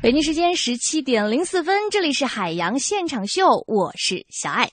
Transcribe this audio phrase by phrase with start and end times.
[0.00, 4.70] 北京时间十七点零四分，这里是海洋现场秀，我是小爱。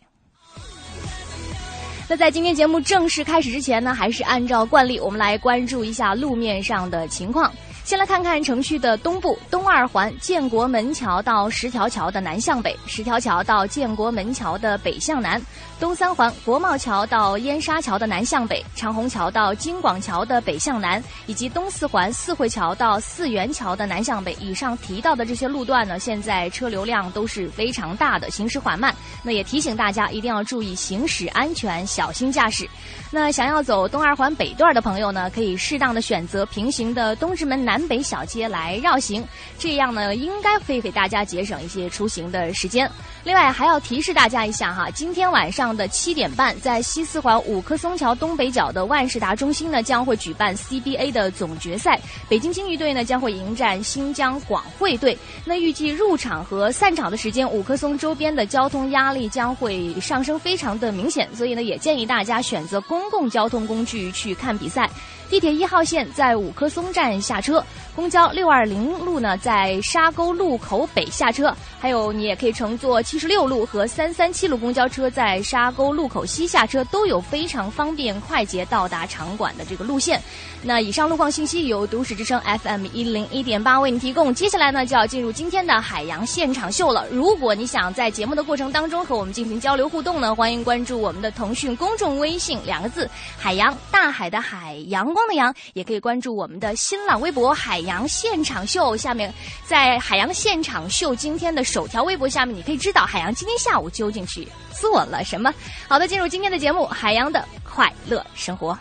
[2.08, 7.52] 那在今天节目正式开始之前呢，还是按照惯例，我们来关注一下路面上的情况。
[7.84, 15.40] 先来看看城区的东部，东二环建国门桥到十条桥的南向北，十条桥到建国门桥的北向南；
[15.78, 24.36] 东三环国贸桥到燕莎桥的南向北，长虹桥到京广桥的北向南，以及东四环四惠桥到四元桥的南向北。
[24.40, 28.96] 以上提到的这些路段呢，现在车流量都是非常大的，行驶缓慢。
[29.22, 32.68] 那也提醒大家一定要注意行驶安全，小心驾驶。
[33.12, 39.26] 那想要走东二环北段的朋友呢，可以适当的选择平行的东直门南北小街来绕行，
[39.60, 42.90] 这样呢，应该可以给大家节省一些出行的时间。
[43.26, 55.18] 另外还要提示大家一下哈，今天晚上上的七点半，在西四环五棵松桥东北角的万事达中心呢，将会举办 CBA 的总决赛，北京金鱼队呢将会迎战新疆广汇队。
[55.44, 64.88] 那预计入场和散场的时间，五棵松周边的交通压力将会上升非常的明显，所以呢，也建议大家选择公共交通工具去看比赛。
[65.30, 67.64] 地铁一号线在五棵松站下车，
[67.96, 80.22] 公交六二零路呢在沙沟路口北下车，还有你也可以乘坐七十六路和三三七路公交车在沙沟路口西下车，都有非常方便快捷到达场馆的这个路线。
[80.62, 84.34] 那以上路况信息由都市之声 FM 一零一点八为你提供。
[84.34, 87.06] 接下来呢就要进入今天的海洋现场秀了。
[87.12, 98.98] 如果你想在节目的过程当中和我们进行交流互动呢，欢迎关注我们的腾讯公众微信两个字“海洋大海的海洋光的阳”，也可以关注我们的新浪微博“海洋现场秀”。
[98.98, 99.34] 下面
[99.66, 105.54] 在海洋现场秀今天的首条微博下面，你可以知道海洋今天下午究竟去做了什么。
[105.88, 108.74] 好的，进入今天的节目《海洋的快乐生活》。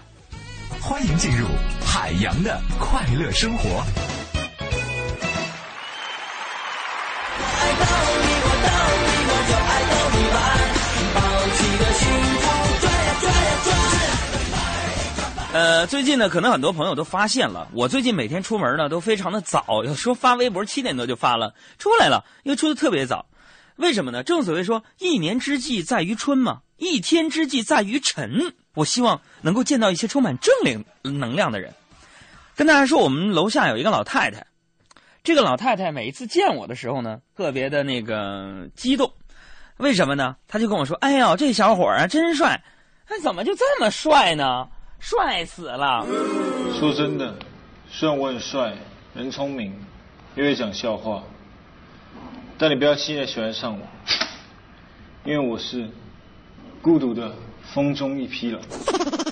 [0.83, 1.47] 欢迎进入
[1.87, 3.83] 海洋的快乐生活。
[15.55, 23.27] 呃，最近呢，可能很多朋友都发现了，我最近每天出门呢都非常的早，有时候发微博七点多就发了出来了，因为出的特别早。
[23.77, 24.25] 为什么呢？
[24.25, 28.53] 正所谓说，一年之计在于春嘛，一天之计在于晨。
[28.75, 31.73] 我希望能够见到一些充满正能能量的人。
[32.57, 34.45] 跟大家说，我们楼下有一个老太太，
[35.23, 39.13] 这个老太太每一次见我的时候呢，特别的那个激动。
[39.77, 40.35] 为什么呢？
[40.49, 42.61] 她就跟我说：“哎呦，这小伙啊，真帅！
[43.07, 44.67] 哎，怎么就这么帅呢？
[45.05, 46.07] 帅死了！”
[46.81, 47.35] 说真的，
[47.91, 48.75] 虽然我很帅，
[49.15, 49.73] 人聪明，
[50.35, 51.23] 又会讲笑话，
[52.57, 53.87] 但你不要轻易喜欢上我，
[55.25, 55.89] 因为我是
[56.83, 57.35] 孤独的。
[57.73, 58.61] 风中一匹狼，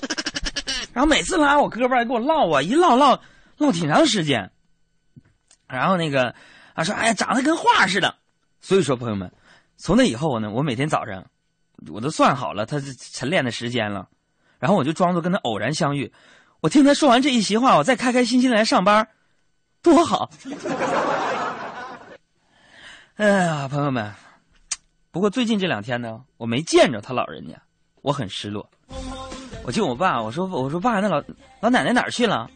[0.91, 3.21] 然后每次拉我胳膊来跟我唠啊，一唠唠
[3.57, 4.51] 唠挺长时间。
[5.67, 6.35] 然后那个
[6.73, 8.15] 啊说，哎呀，长得跟画似的。
[8.59, 9.31] 所以说，朋友们，
[9.77, 11.25] 从那以后呢，我每天早上
[11.93, 12.81] 我都算好了他
[13.13, 14.09] 晨练的时间了，
[14.63, 16.13] 然后我就装作跟他偶然相遇。
[16.61, 19.09] 我听他说完这一席话，我再开开心心来上班，
[19.81, 20.29] 多好！
[23.15, 24.13] 哎呀，朋友们，
[25.11, 27.61] 不过最近这两天呢，我没见着他老人家。
[28.03, 28.69] 我很失落，
[29.65, 31.21] 我就我爸，我说我说爸，那老
[31.59, 32.49] 老奶奶哪儿去了？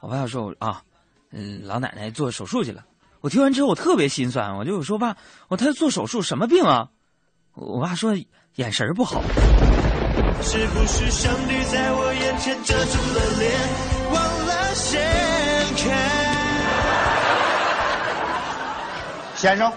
[0.00, 0.82] 我爸说我啊，
[1.30, 2.86] 嗯，老奶奶做手术去了。
[3.20, 5.14] 我听完之后，我特别心酸，我就说爸，
[5.48, 6.88] 我他做手术什么病啊？
[7.52, 8.16] 我爸说
[8.54, 9.22] 眼神不好。
[10.42, 13.50] 是不是上帝在我眼前遮住了脸，
[14.12, 15.00] 忘了先
[15.76, 15.84] 看？
[19.36, 19.72] 先生，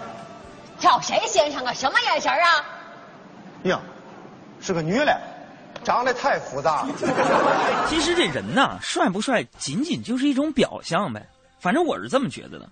[0.78, 1.74] 叫谁先生啊？
[1.74, 2.66] 什么眼神啊？
[3.64, 3.80] 呀。
[4.59, 5.20] 是个女的，
[5.84, 6.90] 长得太复杂了。
[7.88, 11.28] 其实这人呐，帅不帅，仅仅就是一种表象呗。
[11.59, 12.68] 反正我是这么觉得的。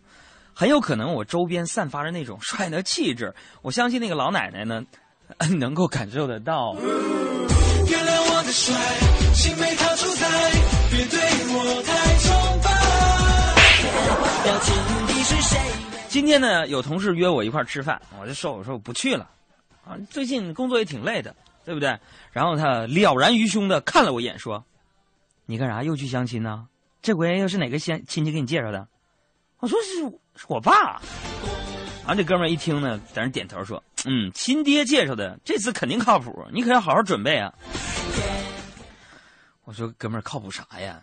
[0.53, 4.84] 很有可能我周边散发着那种帅的气质，我相信那个老奶奶呢，
[5.59, 6.76] 能够感受得到。
[16.09, 19.29] 今天呢，有同事约我一块吃饭，我就说我说我不去了，
[19.85, 21.35] 啊，最近工作也挺累的。
[21.66, 21.97] 对不对？
[22.31, 24.63] 然后他了然于胸的看了我一眼，说
[25.47, 26.67] ：“你干啥又去相亲呢？
[27.01, 28.87] 这回又是哪个先亲戚给你介绍的？”
[29.58, 30.08] 我说：“是
[30.40, 31.01] 是我爸。”
[32.05, 37.51] 然后这哥们儿一听呢，在那点头说：“嗯，亲爹介绍的，这次肯定靠谱，你可要好好准备啊。”
[39.66, 41.02] 我说：“哥们儿靠谱啥呀？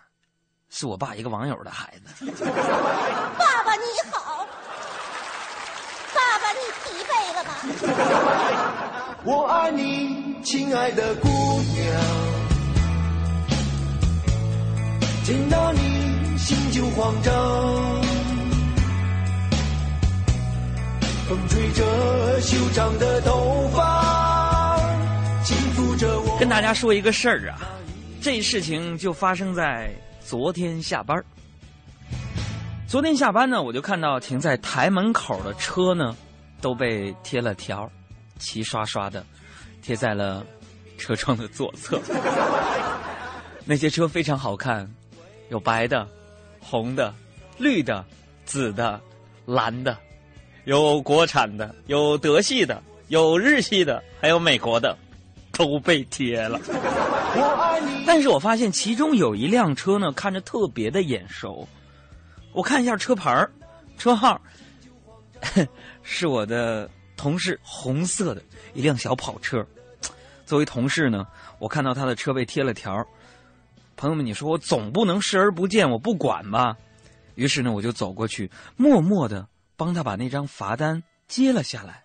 [0.71, 2.25] 是我爸一个网友的孩子。
[2.43, 4.47] ”爸爸你好，
[6.15, 7.51] 爸爸你疲惫了吧？
[9.27, 12.03] 我爱你，亲爱的姑娘。
[15.25, 17.33] 见到你，心就慌张。
[21.29, 24.77] 风吹着修长的头发，
[25.45, 26.39] 轻抚着我。
[26.39, 27.59] 跟大家说一个事儿啊，
[28.23, 31.21] 这事情就发生在昨天下班
[32.87, 36.17] 昨天下班呢，我就看到停在台门口的车呢，
[36.61, 37.91] 都被贴了条，
[38.39, 39.27] 齐刷刷的
[39.83, 40.47] 贴在了
[40.97, 42.01] 车窗的左侧。
[43.67, 44.89] 那些车非常好看，
[45.49, 46.07] 有白的、
[46.61, 47.13] 红的、
[47.59, 48.05] 绿的、
[48.45, 49.01] 紫的、
[49.47, 49.99] 蓝的，
[50.65, 54.97] 有国产的，有德系的，有日系的，还有美国的，
[55.53, 56.59] 都被贴了。
[58.07, 61.67] 但是我发现其中有一辆车呢，看着特别的眼熟。
[62.53, 63.51] 我看一下车牌儿
[63.97, 64.41] 车号，
[66.03, 68.43] 是我的同事红色的
[68.75, 69.67] 一辆小跑车。
[70.45, 71.27] 作为同事呢，
[71.59, 73.07] 我看到他的车被贴了条儿
[73.97, 76.77] 朋友们，你说我总不能视而不见，我不管吧？
[77.37, 79.47] 于是呢，我就走过去，默默的
[79.77, 82.03] 帮他把那张罚单接了下来。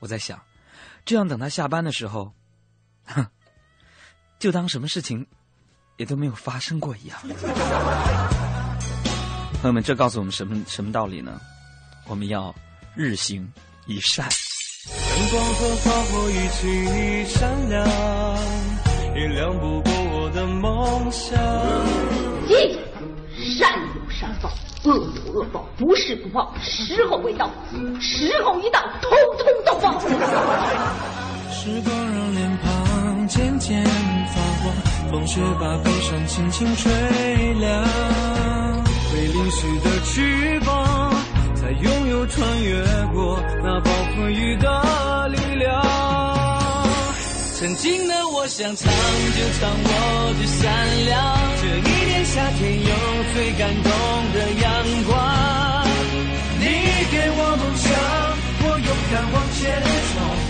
[0.00, 0.38] 我在想，
[1.06, 2.32] 这样等他下班的时候，哼，
[4.38, 5.26] 就当什么事情
[5.96, 7.18] 也都没有发生过一样。
[9.60, 11.38] 朋友们，这告诉我们什么什么道理呢？
[12.06, 12.54] 我们要
[12.94, 13.46] 日行
[13.86, 14.26] 一善。
[14.88, 17.86] 阳光和花火一起闪亮，
[19.14, 21.38] 也亮不过我的梦想。
[22.48, 22.54] 记
[22.98, 23.04] 住，
[23.58, 24.50] 善有善报，
[24.84, 27.50] 恶有恶报，不是不报，时候未到，
[28.00, 30.00] 时候一到，通通都报。
[31.52, 32.79] 时光让脸庞
[33.30, 34.74] 渐渐发黄，
[35.12, 36.90] 风雪把悲伤轻轻吹
[37.54, 37.84] 凉。
[39.12, 41.14] 被淋湿的翅膀，
[41.54, 42.82] 才拥有穿越
[43.14, 45.80] 过那暴风雨的力量。
[47.54, 50.66] 曾经的我想唱就唱，我最闪
[51.06, 51.38] 亮。
[51.62, 52.90] 这一年夏天有
[53.32, 53.92] 最感动
[54.34, 54.66] 的阳
[55.06, 55.86] 光。
[56.58, 56.64] 你
[57.12, 57.88] 给我梦想，
[58.64, 59.80] 我勇敢往前
[60.10, 60.49] 冲。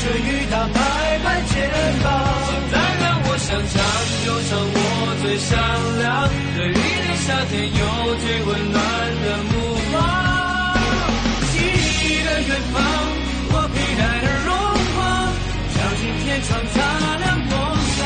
[0.00, 0.78] 陪着雨打拍
[1.18, 1.70] 拍肩
[2.02, 2.08] 膀，
[2.48, 3.76] 现在让我想唱
[4.24, 4.80] 就唱，我
[5.20, 5.52] 最闪
[6.00, 6.08] 亮。
[6.56, 7.80] 这一年夏天有
[8.16, 8.80] 最温暖
[9.20, 9.52] 的目
[9.92, 9.94] 光，
[11.52, 12.80] 记忆的远方，
[13.52, 14.48] 我佩戴的荣
[14.96, 14.98] 光，
[15.76, 16.74] 相信天窗擦
[17.18, 17.52] 亮梦
[17.92, 18.00] 想，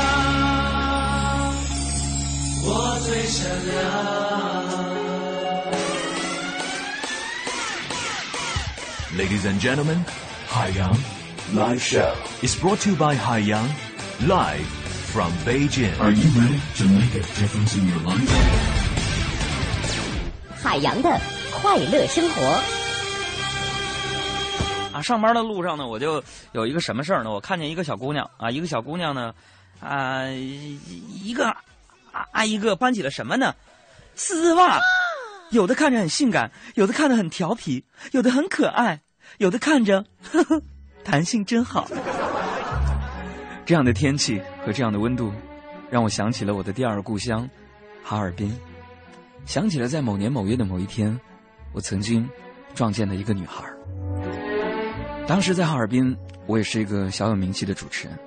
[2.64, 2.67] 我
[3.06, 3.38] 最闪
[3.70, 3.73] 亮。
[9.17, 10.05] Ladies and gentlemen,
[10.50, 10.99] Haiyang
[11.55, 12.12] Live Show
[12.43, 13.69] is brought to you by Haiyang
[14.27, 14.67] live
[15.15, 15.95] from Beijing.
[16.01, 18.29] Are you ready to make a difference in your life?
[20.61, 21.09] 海洋的
[21.53, 22.61] 快乐生活，
[24.93, 26.21] 啊，上班的路上呢，我就
[26.51, 27.31] 有一个什么事儿呢？
[27.31, 29.33] 我看见一个小姑娘啊，一个小姑娘呢，
[29.79, 31.47] 啊，一个
[32.11, 33.55] 啊啊一个搬起了什么呢？
[34.17, 34.81] 丝袜，
[35.51, 39.03] 有的看着很性感，有的看着很调皮，有的很可爱，
[39.39, 40.61] 有的看着呵呵
[41.05, 41.87] 弹性真好。
[43.67, 45.33] 这样的天气和这样的温度，
[45.91, 47.49] 让我想起了我的第二故乡
[48.03, 48.55] 哈尔滨，
[49.47, 51.19] 想起了在某年某月的某一天，
[51.73, 52.29] 我曾经
[52.75, 53.65] 撞见的一个女孩。
[55.27, 56.17] 当时在哈尔滨，
[56.47, 58.19] 我也是一个小有名气的主持人。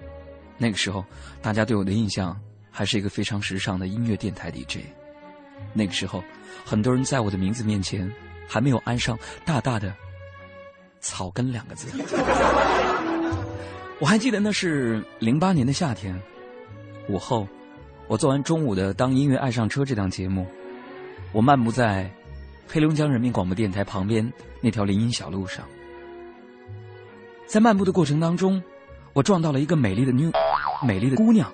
[0.58, 1.06] 那个时候，
[1.42, 2.36] 大家对我的印象
[2.72, 4.80] 还是一个非常时尚的音乐电台 DJ。
[5.74, 6.24] 那个时候，
[6.66, 8.12] 很多人在我的名字面前
[8.48, 9.16] 还没有安上
[9.46, 9.94] 大大的
[11.08, 11.88] “草根”两个字。
[14.00, 16.20] 我还记得那是零八年的夏天，
[17.08, 17.48] 午后，
[18.08, 20.46] 我做完中午的《当音乐爱上车》这档节目，
[21.32, 22.12] 我漫步在
[22.68, 25.66] 黑龙江人民广播电台旁边那条林荫小路上。
[27.48, 28.62] 在漫步的过程当中，
[29.14, 30.32] 我撞到了一个美丽的女、
[30.86, 31.52] 美丽的姑娘。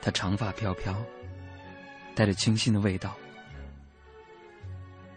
[0.00, 0.96] 她长发飘飘，
[2.14, 3.14] 带着清新的味道，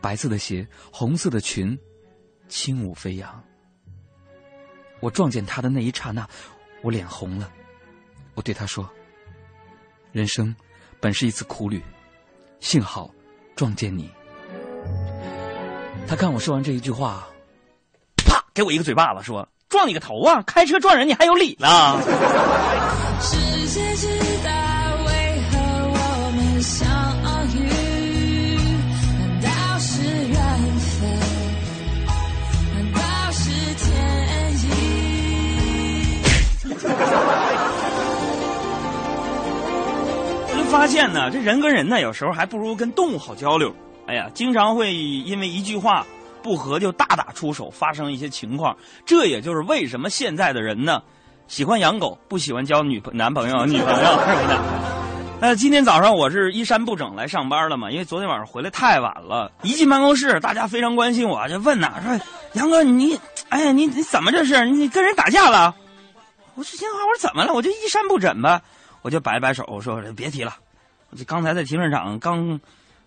[0.01, 1.77] 白色的鞋，红色的裙，
[2.54, 3.44] 轻舞飞扬。
[5.00, 6.30] 我撞见他的那一刹那，
[6.84, 7.50] 我脸红了。
[8.36, 8.88] 我对他说
[10.14, 10.56] ：“人生
[11.00, 11.82] 本是一次苦旅，
[12.60, 13.10] 幸好
[13.56, 14.08] 撞见你。”
[16.08, 17.28] 他看我说完这一句话，
[18.24, 20.44] 啪，给我一个嘴巴子，说：“撞你个头啊！
[20.44, 22.00] 开车撞人你还有理了？”
[23.20, 24.08] 世界之
[24.44, 25.58] 大，为何
[25.90, 26.88] 我们相
[40.56, 43.74] 就发现呢，这人跟人呢，有时候还不如跟动物好交流。
[44.08, 46.06] 哎呀，经常会因为一句话
[46.42, 48.75] 不合就大打出手，发生一些情况。
[49.06, 51.02] 这也就是为什么现在的人呢，
[51.48, 54.60] 喜欢养狗，不喜欢交女朋男朋友、女朋友什么的。
[55.40, 59.50] 呃， 今天早上我是衣衫不整来上班了嘛，因为昨天晚上回来太晚了。
[59.62, 62.20] 一进办公室，大家非常关心我，就问呐，说
[62.54, 63.18] 杨哥你，
[63.50, 64.66] 哎呀你你怎么这是？
[64.66, 65.74] 你跟人打架了？
[66.56, 67.54] 我说行啊，我说怎么了？
[67.54, 68.62] 我就衣衫不整呗。
[69.02, 70.56] 我就摆摆手，我说别提了，
[71.10, 72.60] 我就刚才在停车场刚，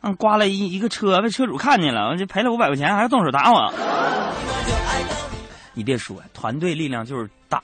[0.02, 3.72] 刚刮了一一个车，被车主看见了，我就赔了五百块钱，还要动手打我。
[5.72, 7.62] 你别说，团队力量就是大。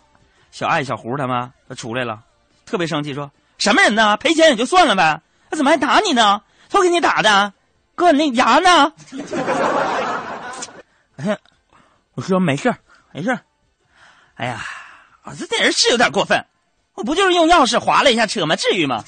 [0.51, 2.23] 小爱、小胡他们他出来了，
[2.67, 4.17] 特别生气，说什么人呢？
[4.19, 5.21] 赔钱也就算了呗，
[5.51, 6.43] 他怎么还打你呢？
[6.71, 7.53] 他给你打的，
[7.95, 8.93] 哥，你那牙呢？
[11.17, 11.39] 哎呀，
[12.15, 12.75] 我说没事
[13.13, 13.39] 没事
[14.35, 14.61] 哎呀，
[15.25, 16.45] 我这这人是有点过分，
[16.95, 18.57] 我不就是用钥匙划了一下车吗？
[18.57, 19.05] 至于吗？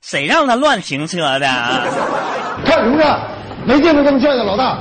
[0.00, 1.46] 谁让他乱停车的？
[2.64, 3.20] 干什么看？
[3.66, 4.78] 没见过这么帅的老大。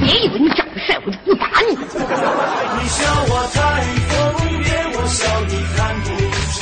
[0.00, 1.76] 别以为你长得帅，我就不打你。
[1.76, 3.60] 你笑我太
[4.08, 4.16] 疯
[4.62, 6.06] 癫，我笑你看不
[6.58, 6.60] 穿。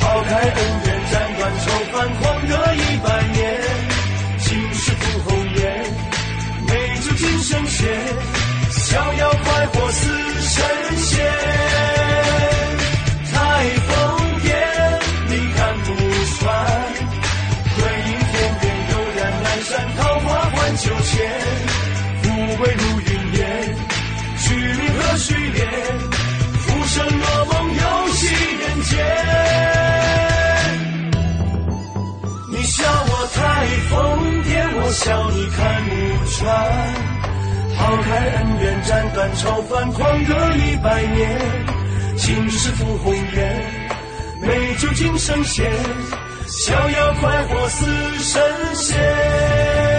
[0.00, 0.58] 抛开恩
[8.70, 10.00] 逍遥快活似
[10.40, 10.52] 神
[10.96, 11.24] 仙。
[13.32, 13.34] 太
[13.86, 13.92] 疯
[14.40, 14.46] 癫，
[15.28, 15.86] 你看不
[16.36, 16.42] 穿。
[17.76, 21.12] 归隐天边，悠然南山，桃花换酒钱。
[22.22, 22.24] 富
[22.56, 23.42] 贵如云烟，
[24.38, 25.60] 虚名和虚恋，
[26.60, 28.22] 浮生若梦，游戏
[28.60, 28.92] 人间。
[32.50, 33.38] 你笑我太
[33.90, 33.92] 疯
[34.44, 35.92] 癫，我笑你看不
[36.30, 37.13] 穿。
[37.84, 41.38] 抛开恩怨，斩断愁烦，狂歌一百年。
[42.16, 43.62] 尽是赴红颜，
[44.40, 45.70] 美酒敬神仙，
[46.46, 47.84] 逍遥快活似
[48.20, 48.42] 神
[48.74, 49.93] 仙。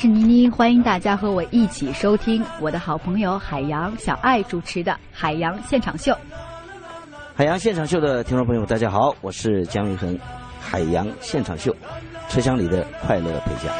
[0.00, 6.12] 是妮妮，欢迎大家和我一起收听我的好朋友海洋小爱主持的《海洋现场秀》。
[7.34, 10.16] 海洋现场秀的听众朋友，大家好，我是姜育恒。
[10.60, 11.74] 海洋现场秀，
[12.28, 13.74] 车厢里的快乐陪驾。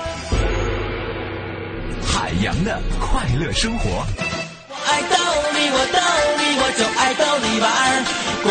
[2.03, 3.89] 海洋的快乐生活。
[4.89, 5.15] 爱逗
[5.55, 6.01] 你，我逗
[6.37, 8.03] 你，我就爱逗你玩儿。
[8.43, 8.51] 公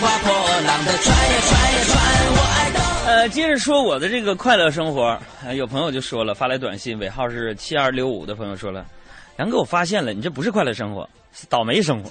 [0.00, 0.32] 花破
[0.66, 1.92] 浪的船呀船呀船，
[2.32, 2.91] 我爱逗。
[3.04, 8.86] 呃，接着说我的这个快乐生活，呃有朋友就说了，发来短信，尾号是七二六五的朋友说了，
[9.38, 12.10] 杨哥，我发现了，你这不是快乐生活，是倒霉生活。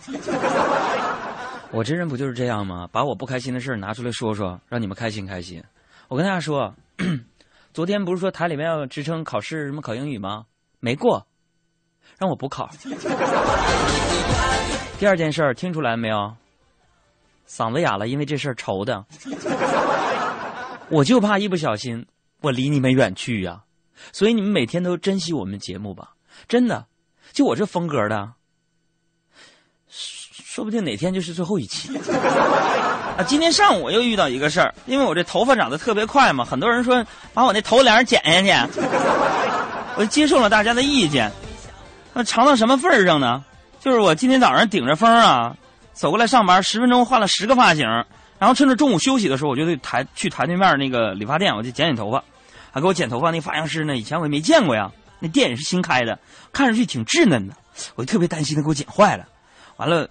[1.71, 2.87] 我这人不就是这样吗？
[2.91, 5.63] 把我不开心的事拿出来说说，让你们开心开心。
[6.09, 6.73] 我跟大家说，
[7.73, 10.43] 昨天不是说台里面要支撑考试什么考英语吗？
[10.81, 11.25] 没过，
[12.19, 12.69] 让我补考。
[14.99, 16.33] 第二件事儿听出来没有？
[17.47, 19.05] 嗓子哑了，因为这事儿愁的。
[20.91, 22.05] 我就怕一不小心
[22.41, 23.61] 我离你们远去呀、
[24.11, 26.11] 所以你们每天都珍惜我们节目吧，
[26.47, 26.85] 真的。
[27.31, 28.33] 就我这风格的，
[29.89, 31.95] 说不定哪天就是最后一期。
[33.17, 38.81] 啊，今天上午我又遇到一个事儿，因为我这头发长得特别快嘛，很多人说把我那头帘剪下去，
[39.95, 41.31] 我接受了大家的意见。
[42.13, 43.43] 那长到什么份儿上呢？
[43.79, 45.55] 就是我今天早上顶着风啊，
[45.93, 47.85] 走过来上班，十分钟换了十个发型，
[48.41, 52.17] 然后趁着中午休息的时候，我就去台去台对面那个理发店，我就剪剪头发。
[52.71, 56.17] 啊，给我剪头发那发型师呢，以前我也没见过呀，那店也是新开的，
[56.51, 57.53] 看上去挺稚嫩的，
[57.93, 59.27] 我就特别担心他给我剪坏了。
[59.77, 60.09] 完了，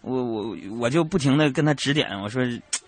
[0.00, 2.40] 我我我就不停的跟他指点，我说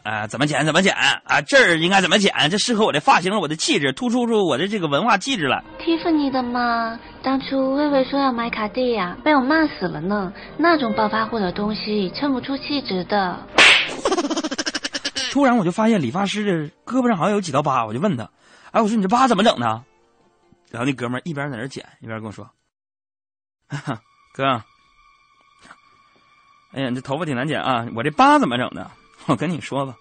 [0.05, 5.65] 啊、怎么剪怎么剪啊，这儿应该怎么剪，这适合我的发型我的气质，突出出我的这个文化气质来。
[5.85, 10.33] 蒂芙尼的嘛，当初薇薇说要买卡地亚，被我骂死了呢。
[10.57, 13.37] 那种暴发户的东西衬不出气质的。
[15.35, 16.53] 突然我就发现理发师的
[16.87, 18.31] 胳膊上好像有几道疤，我就问他，
[18.71, 19.67] 哎，我说你这疤怎么整的？
[20.71, 22.49] 然后那哥们儿一边在那剪，一边跟我说
[24.33, 24.63] ：“哥，
[26.73, 28.89] 哎呀，你这头发挺难剪啊，我这疤怎么整的？
[29.27, 29.97] 我跟你说吧，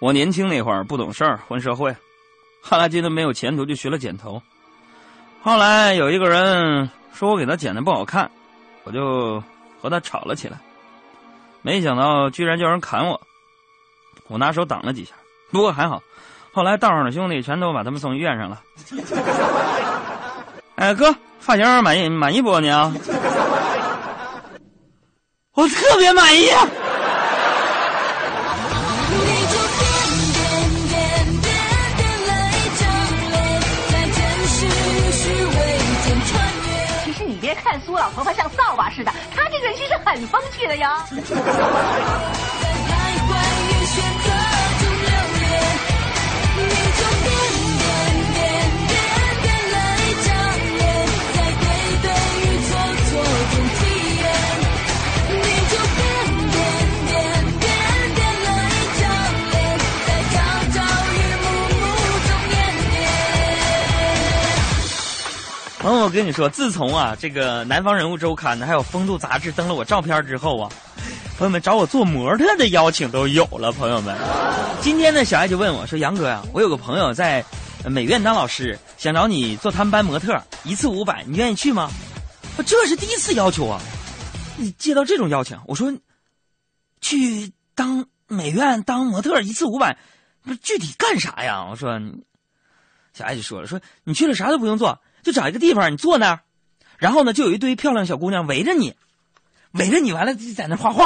[0.00, 1.96] 我年轻那会儿不懂事儿，混社会，
[2.60, 4.42] 后来觉得没有前途，就学了剪头。
[5.40, 8.30] 后来有一个人说我给他剪的不好看，
[8.84, 9.42] 我就
[9.80, 10.60] 和他吵了起来。
[11.62, 13.18] 没想到居然叫人砍我，
[14.32, 15.12] 我拿手挡了几下，
[15.50, 16.02] 不过还好。
[16.54, 18.62] 后来道上的兄弟全都把他们送医院上了。
[20.76, 22.90] 哎，哥，发型满意满意不你啊？
[25.54, 26.48] 我特别满意。
[37.04, 40.88] 其实你别看苏老婆婆像扫把似的，她这个人其是很风趣的哟。
[65.82, 70.70] 朋友，我跟你说，自从啊这个《南方人物周刊》呢，还有《风度》杂志登了我照片之后啊，
[71.36, 73.72] 朋友们找我做模特的邀请都有了。
[73.72, 74.16] 朋友们，
[74.80, 77.44] 今天呢，小爱就问我说：“杨哥呀、我有个朋友在
[77.84, 81.90] 美院当老师，想找你做他们班模特，一次五百，你愿意去吗？”
[82.56, 83.80] 我这是第一次要求啊，
[84.56, 85.92] 你接到这种邀请，我说
[87.00, 89.98] 去当美院当模特一次五百，
[90.44, 91.66] 不具体干啥呀？
[91.68, 92.00] 我说，
[93.14, 96.40] 小爱就说了，说你去了啥都不用做，就找一个地方你坐那儿，
[96.98, 98.94] 然后呢就有一堆漂亮小姑娘围着你，
[99.72, 101.04] 围着你完了就在那画画。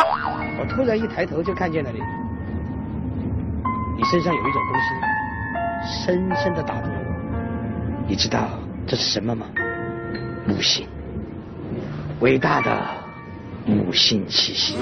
[0.58, 1.98] 我突然一抬头就看见了你，
[3.98, 8.06] 你身上有一种东西，深深的打动了我。
[8.08, 8.48] 你知道
[8.86, 9.46] 这是什么吗？
[10.46, 10.88] 母性，
[12.20, 12.86] 伟大的
[13.66, 14.76] 母性气息。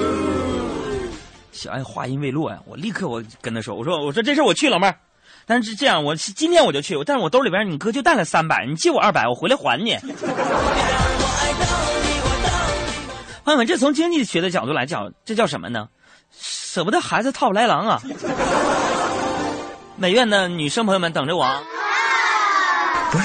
[1.50, 4.96] 小爱话音未落呀，我立刻我跟他说，我说我说这事我去，老妹儿。
[5.46, 9.96] 但是这样，我今天我就去，但是我兜里边你哥就带了三百，你借我二百，我回来还你。
[13.44, 15.88] 朋友们，这从经济学的角度来讲，这叫什么呢？
[16.40, 18.02] 舍不得孩子套不来狼啊！
[19.96, 21.62] 美院的女生朋友们等着我啊！
[23.12, 23.24] 不是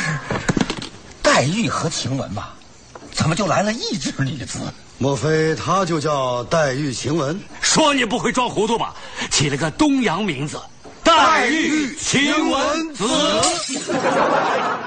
[1.23, 2.53] 黛玉和晴雯吧？
[3.13, 4.59] 怎么就来了一只女子？
[4.97, 7.39] 莫非她就叫黛玉晴雯？
[7.61, 8.93] 说你不会装糊涂吧？
[9.31, 10.59] 起了个东洋名字，
[11.09, 13.03] 黛玉晴雯子。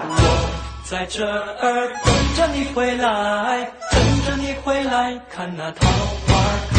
[0.09, 0.13] 我
[0.85, 6.33] 在这儿等着你回来，等着你回来，看那桃花
[6.71, 6.79] 开。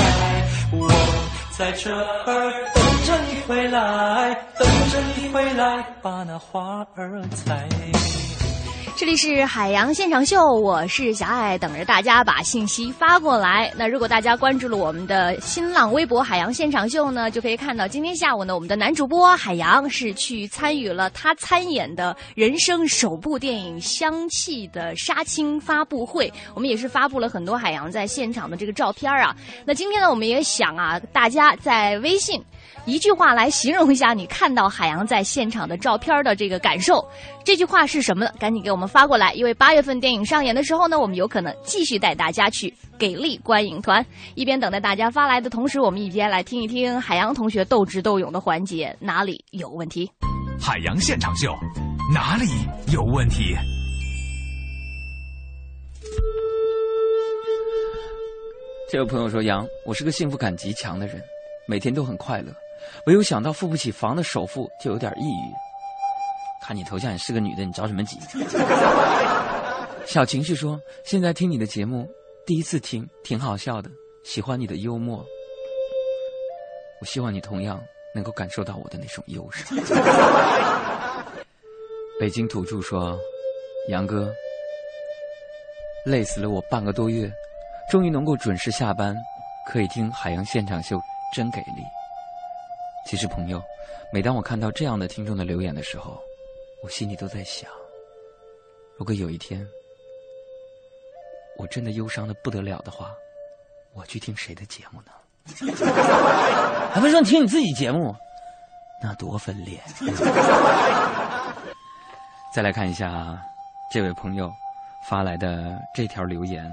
[0.72, 0.90] 我
[1.58, 7.68] 在这儿等着你回来，等着你回来，把那花儿采。
[8.96, 13.74] 这里是海洋现场秀，我是小爱，等着大家把信息发过来。
[13.75, 26.32] 那如果大家关注了我们的新浪微博“海洋现场秀”呢，就可以看到今天下午呢，我们的男主播海洋是去参与了他参演的人生首部电影《香气》的杀青发布会。
[26.53, 29.36] 我们也是发布了很多海洋在现场的这个照片啊。
[29.66, 32.42] 那今天呢，我们也想啊，大家在微信。
[32.85, 37.01] 一句话来形容一下你看到海洋在现场的照片的这个感受，
[37.46, 38.31] 这句话是什么呢？
[38.37, 44.05] 赶紧给我们发过来，因为八月份电影上演的时候呢，我们有可能继续带大家去给力观影团。
[44.35, 50.11] 一边等待大家发来的同时，我们一边来听一听海洋同学斗智斗勇的环节哪里有问题？
[50.59, 51.53] 海洋现场秀
[52.13, 52.46] 哪里
[52.91, 53.55] 有问题？
[58.91, 61.19] 这位朋友说：“杨，我是个幸福感极强的人，
[61.65, 62.53] 每天都很快乐。”
[63.05, 65.53] 唯有想到付不起房的首付，就有点抑郁。
[66.65, 68.17] 看你头像也是个女的，你着什么急？
[70.07, 72.07] 小情绪说：“现在听你的节目，
[72.46, 73.89] 第一次听，挺好笑的，
[74.24, 75.25] 喜欢你的幽默。
[77.01, 77.81] 我希望你同样
[78.13, 79.77] 能够感受到我的那种忧伤。
[82.19, 83.17] ”北京土著说
[83.89, 84.31] ：“杨哥，
[86.05, 87.29] 累死了我半个多月，
[87.89, 89.15] 终于能够准时下班，
[89.67, 90.98] 可以听海洋现场秀，
[91.33, 91.83] 真给力。”
[93.05, 93.61] 其实，朋友，
[94.11, 96.20] 每当我看到这样的听众的留言的时候，
[96.81, 97.70] 我心里都在想：
[98.98, 99.66] 如果有一天
[101.57, 103.11] 我真的忧伤的不得了的话，
[103.94, 105.11] 我去听谁的节目呢？
[106.94, 108.16] 还不说你听你自己节目，
[109.01, 109.81] 那多分裂！
[112.55, 113.37] 再来看一下
[113.92, 114.50] 这位朋友
[115.09, 116.72] 发来的这条留言，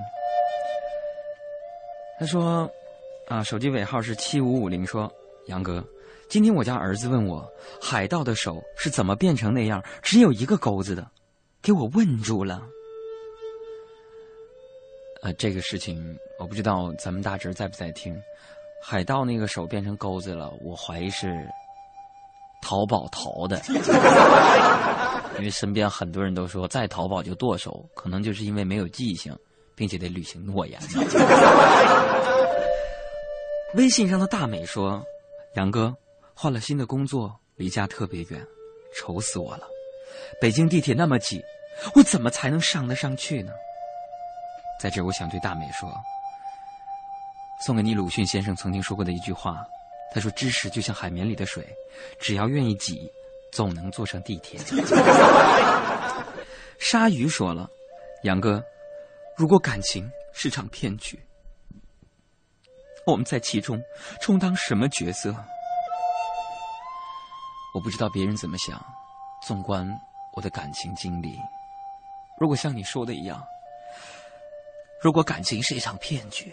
[2.21, 2.71] 他说
[3.29, 5.13] ：“啊，手机尾号是七五五零，说
[5.49, 5.85] 杨哥。”
[6.31, 7.45] 今天我家儿子问我，
[7.83, 11.05] 海盗的手是怎么变成那样只有一个钩子的，
[11.61, 12.63] 给我问住了。
[15.23, 18.17] 呃，这个事情我不知道咱们大侄在不在听。
[18.81, 21.37] 海盗那个手变成钩子了，我怀疑是
[22.63, 23.61] 淘宝淘的，
[25.37, 29.37] 因为身边很多人都说再淘宝就剁手，可能就是因为没有记性，
[29.75, 30.79] 并且得履行诺言。
[33.75, 35.03] 微信上的大美说
[35.57, 35.93] ：“杨哥。”
[36.35, 38.47] 换了新的工作，离家特别远，
[38.97, 39.67] 愁死我了。
[40.41, 41.43] 北京地铁那么挤，
[41.95, 43.53] 我怎么才能上得上去呢？
[44.81, 45.93] 在这，我想对大美说，
[47.67, 49.65] 送给你鲁迅先生曾经说过的一句话。
[50.13, 51.65] 他说：“知识就像海绵里的水，
[52.19, 53.09] 只要愿意挤，
[53.53, 54.59] 总能坐上地铁。
[56.81, 57.71] ”鲨鱼说了
[58.25, 58.61] ：“杨哥，
[59.37, 61.17] 如果感情是场骗局，
[63.07, 63.81] 我们在其中
[64.21, 65.33] 充当什么角色？
[67.73, 68.85] 我不知道别人怎么想。
[69.47, 69.89] 纵观
[70.35, 71.39] 我的感情经历，
[72.39, 73.43] 如果像你说的一样，
[75.03, 76.53] 如果感情是一场骗局，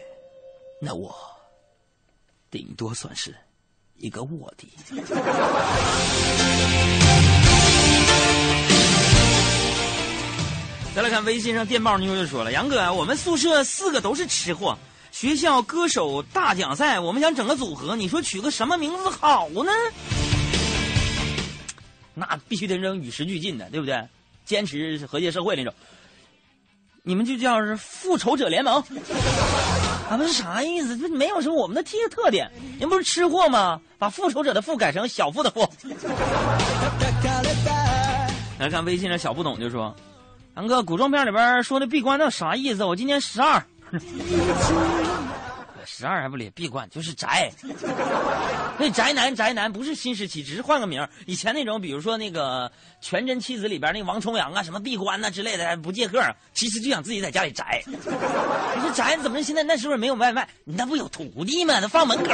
[0.82, 1.14] 那我
[2.50, 3.36] 顶多算是
[3.98, 4.70] 一个卧底。
[10.96, 14.78] 再来看微信上电报妞就说了：“杨哥，我们宿舍四个都是吃货，
[15.12, 19.72] 学校歌手大奖赛，我们想整个组合，你说取个什么名字好呢？”
[22.20, 24.02] 那必须得扔与时俱进的，对不对？
[24.44, 25.72] 坚持和谐社会那种。
[27.04, 28.82] 你们就叫是复仇者联盟，
[30.10, 30.98] 啊，们是啥意思？
[30.98, 32.52] 这没有什么我们的特特点。
[32.80, 33.80] 您不是吃货吗？
[34.00, 35.62] 把复仇者的复改成小富的富。
[38.60, 39.96] 来看微信上小不懂就说
[40.58, 42.84] ：“杨哥，古装片里边说的闭关那啥意思？
[42.84, 43.64] 我今年十二。
[45.98, 47.52] ”十二还不理闭关就是宅，
[48.78, 52.70] 那宅男宅男不是新时期，只是换个名以前那种，比如说那个
[53.02, 57.82] 《全真妻子》里边那个王重阳啊，什么闭关呐之类的，不借客，其实就想自己在家里宅。
[57.88, 60.48] 你说宅怎么现在那时候没有外卖？
[60.66, 61.80] 你那不有徒弟吗？
[61.82, 62.32] 那放门口，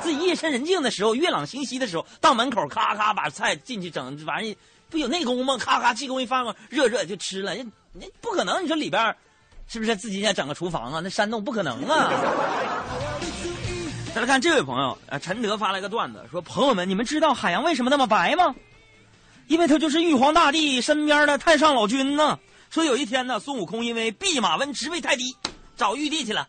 [0.00, 4.44] 自己夜深人静的时候，月朗星稀的时候，到门口咔咔把菜进去整，完
[4.88, 5.56] 不有内功吗？
[5.58, 7.52] 咔咔气功一放，热热就吃了。
[7.92, 9.16] 那不可能，你说里边。
[9.68, 11.00] 是不是自己家整个厨房啊？
[11.02, 12.10] 那山洞不可能啊！
[14.14, 18.54] 再来看这位朋友，啊，陈德发了一个段子，说：“朋友们，你们知道海洋为什么那么白吗？
[19.46, 22.38] 因为他就是玉皇大帝身边的太上老君呢。
[22.70, 25.36] 说有一天呢，孙悟空因为弼马温职位太低，
[25.76, 26.48] 找玉帝去了。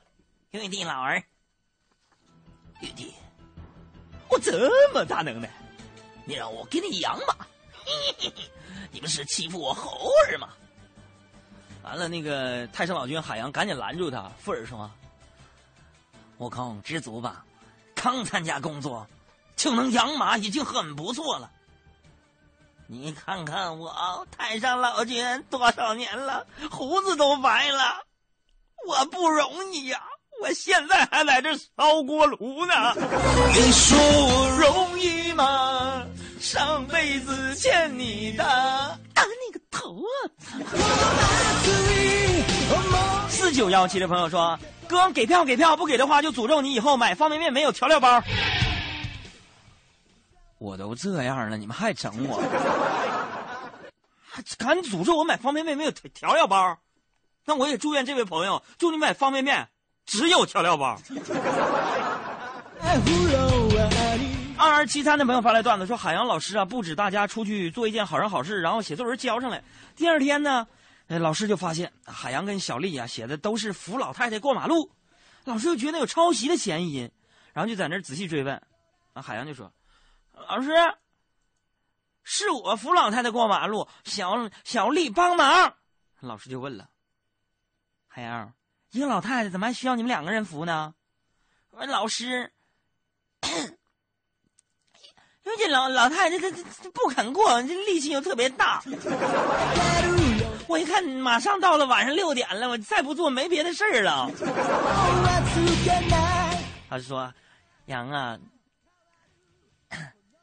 [0.51, 1.21] 玉帝老儿，
[2.79, 3.13] 玉帝，
[4.29, 5.49] 我这么大能耐，
[6.25, 7.35] 你让我给你养马，
[8.91, 10.49] 你不是欺负我猴儿吗？”
[11.87, 14.29] 完了，那个太上老君海洋赶紧拦住他。
[14.43, 14.91] 富儿说
[16.37, 17.45] ：“悟空，知足吧，
[17.95, 19.07] 刚参加工作，
[19.55, 21.49] 就能养马已经很不错了。
[22.87, 28.03] 你看看我，太上老君多少年了，胡子都白了，
[28.85, 30.01] 我不容易呀！
[30.41, 32.73] 我现在还在这烧锅炉呢。
[33.55, 36.05] 你说我容易吗？
[36.37, 38.99] 上辈子欠你的。”
[39.77, 40.09] 头啊！
[43.29, 44.57] 四九幺七的朋友说
[44.89, 48.23] ：“哥，给票给票，不给的话就诅咒你以后买方便面没有调料包。”
[50.57, 52.41] 我都这样了，你们还整我？
[54.27, 56.79] 还敢诅咒我买方便面没有调料包？
[57.45, 59.69] 那我也祝愿这位朋友，祝你买方便面
[60.07, 60.99] 只有调料包。
[64.59, 69.63] 二二七三的朋友发来段子说：“海洋老师啊，布置大家出去做一件好人好事，然后写作文交上来。
[69.95, 70.67] 第二天呢，
[71.07, 74.91] 哎老师就发现海洋跟小丽啊写的都是扶老太太过马路，
[75.43, 77.11] 老师就觉得有抄袭的嫌疑，
[77.53, 78.59] 然后就在那仔细追问。
[79.13, 79.71] 啊，海洋就说
[80.49, 80.71] ：‘老师，
[82.23, 85.75] 是我扶老太太过马路，小小丽帮忙。’
[86.19, 86.89] 老师就问了
[88.09, 88.51] ：‘海洋，
[88.89, 90.95] 一个老太太怎么还需要你们两个人扶呢？’
[91.69, 92.51] 我说：‘老师。’
[95.57, 98.81] 这老老太太她她不肯过，这力气又特别大。
[100.67, 104.29] 我一看，马上到了晚上六点了，我再不做没别的事儿了。
[106.89, 107.33] 他说
[107.87, 108.37] ：“杨啊，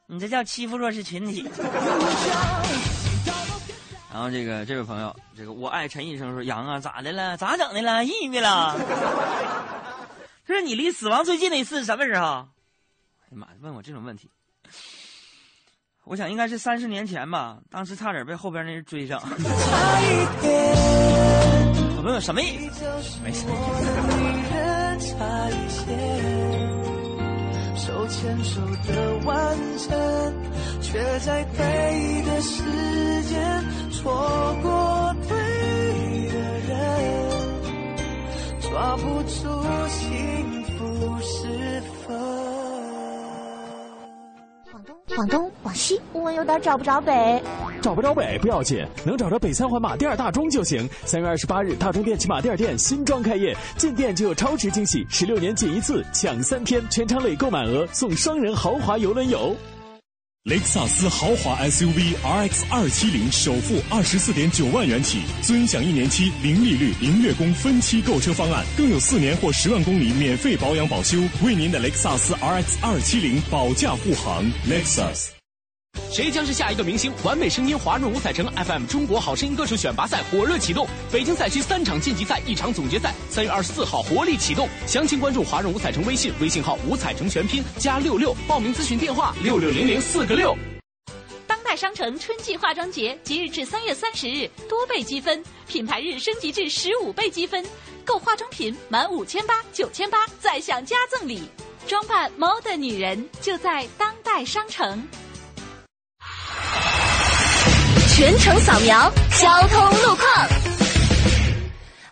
[0.06, 1.48] 你这叫欺负弱势群体。”
[4.12, 7.36] 然后这个这位朋友，这个我爱陈医生说：“杨啊，咋的了？
[7.36, 8.04] 咋整的了？
[8.04, 8.74] 抑郁了？”
[10.46, 12.24] 他说：“你离死亡最近的一次是什么时候？”
[13.24, 14.30] 哎呀妈，问我这种问题。
[16.04, 19.18] 我想应该是三十年前吧，当时差点被后边那人追上。
[19.20, 19.26] 差
[20.00, 20.76] 一点
[21.96, 22.84] 我问我什么意思？
[23.24, 23.46] 没事。
[27.76, 29.90] 手牵手的完成，
[30.80, 32.62] 却在对的时
[33.24, 35.36] 间错过对
[36.28, 36.38] 的
[36.68, 36.72] 人，
[38.60, 41.48] 抓不住幸福是
[45.16, 47.40] 往东，往西，我有点找不着北。
[47.80, 50.88] 找不着北不要紧，能找着北三环马甸大钟就行。
[51.04, 59.54] 三月二十八日，大钟电器马甸店新装开业，进店就有超值惊喜，十六年仅一次，抢三天，全场累购满额送双人豪华游轮游。
[60.44, 74.44] 雷克萨斯豪华 SUV RX 二七零首付二十四点九万元起，尊享一年期零利率、零月供分期购车方案，更有四年或十万公里免费保养保修，为您的雷克萨斯 RX 二七零保驾护航。
[74.68, 75.33] Lexus。
[76.10, 77.12] 谁将是下一个明星？
[77.24, 84.68] 完美声音华润五彩城 FM 中国好声音歌手选拔赛火热启动，北京赛区三场晋级赛，一场总决赛，三月二十四号活力启动。
[84.86, 90.56] 详情关注华润五彩城微信，微信号五彩城全拼加六六，报名咨询电话六六零零四个六。
[91.48, 97.64] 当代商城春季化妆节即日至三月三十日，多倍积分，品牌日升级至十五倍积分，
[98.04, 101.42] 购化妆品满五千八、九千八再享加赠礼。
[101.88, 105.06] 装扮 modern 女人就在当代商城。
[108.16, 110.48] 全程扫描交通路况。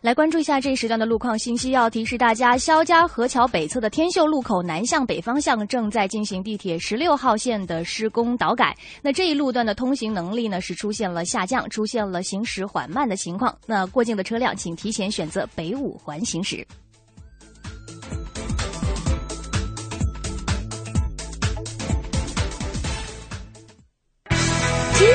[0.01, 1.71] 来关注一下这一时段的路况信息。
[1.71, 8.77] 要提示大家，肖家河桥北侧的天秀路口南向北方向正在进行地铁十六号线的施工导改。
[9.01, 13.57] 那这一路段的通行能力呢是出现了下降，出现了行驶缓慢的情况。
[13.65, 16.67] 那过境的车辆请提前选择北五环行驶。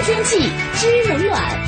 [0.08, 0.40] 天气，
[0.76, 1.68] 知冷暖。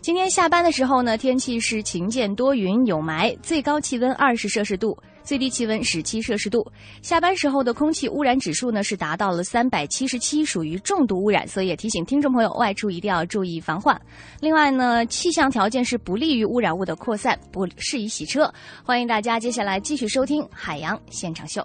[0.00, 6.66] 今天下班的时候呢，天气是晴间多云有霾，最高气温二十摄氏度，最低气温十七摄氏度。
[7.02, 14.00] 下班时候的空气污染指数呢是达到了三百七十七，属于重度污染，所以也提醒听众朋友外出一定要注意防患。
[14.40, 18.50] 另外呢，气象条件是不利于污染物的扩散，不适宜洗车。
[18.82, 21.62] 欢迎大家接下来继续收听海洋现场秀。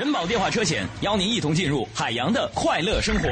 [0.00, 3.28] 人保电话车险邀您一同进入海洋的快乐生活。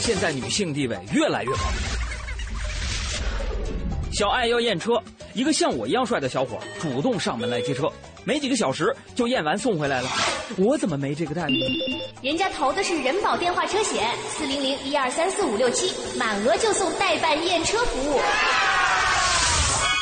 [0.00, 1.58] 现在女性地位越来越高。
[4.12, 5.00] 小爱要验车，
[5.34, 7.88] 一个像我一样帅的小伙主动上门来接车，
[8.24, 10.10] 没几个小时就验完送回来了。
[10.56, 11.64] 我怎么没这个待遇呢？
[12.22, 18.20] 人家投的是人保电话车险，四零零一二三四五六七，满额就送代办验车服务。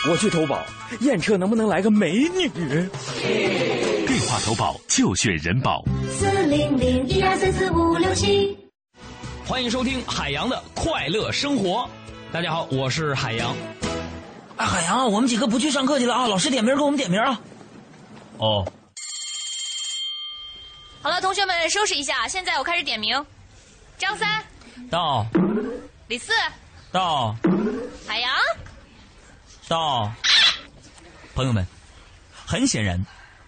[0.06, 0.62] 我去投保，
[1.00, 2.86] 验车能不能来个美女？
[4.34, 5.84] 电话投保就选人保。
[6.10, 8.58] 四零零一二三四五六七。
[9.46, 11.88] 欢迎收听海洋的快乐生活。
[12.32, 13.54] 大家好，我是海洋。
[14.56, 16.26] 哎，海洋，我们几个不去上课去了啊！
[16.26, 17.40] 老师点名给我们点名啊。
[18.38, 18.66] 哦。
[21.00, 23.24] 好了，同学们收拾一下，现在我开始点名：
[23.98, 24.42] 张三
[24.90, 25.24] 到，
[26.08, 26.32] 李四
[26.90, 27.36] 到，
[28.04, 28.32] 海洋。
[29.68, 30.12] 到，
[31.36, 31.64] 朋友们，
[32.44, 33.00] 很显然，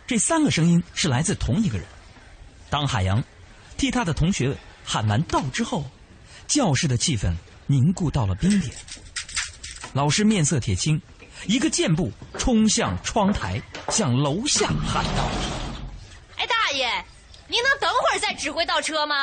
[0.07, 1.87] 这三个声音是来自同一个人。
[2.71, 3.23] 当海洋
[3.77, 5.85] 替他的同学喊完“到”之后，
[6.47, 7.35] 教室的气氛
[7.67, 8.73] 凝固到了冰点。
[9.93, 11.01] 老师面色铁青，
[11.47, 15.29] 一个箭步冲向窗台，向楼下喊道
[16.39, 16.87] ：“哎，大爷，
[17.49, 19.15] 您能等会儿再指挥倒车吗？”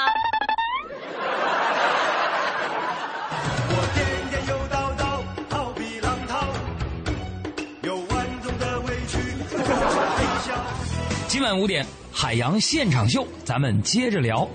[11.34, 14.48] 今晚五点，海洋现场秀，咱们接着聊。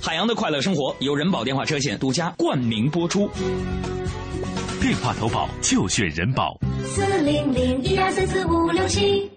[0.00, 3.28] 海洋的快乐生活由人保电话车险独家冠名播出。
[4.80, 6.56] 电话投保就选人保。
[6.84, 9.28] 四零零一二三四五六七。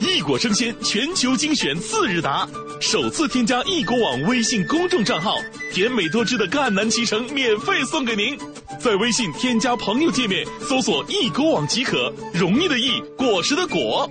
[0.00, 2.48] 异果生鲜全球精选次日达，
[2.80, 5.36] 首次添加异果网微信公众账号，
[5.74, 8.38] 甜美多汁的赣南脐橙免费送给您。
[8.80, 14.10] 在微信添加朋友界面搜索“易果网”即可，容易的易，果实的果。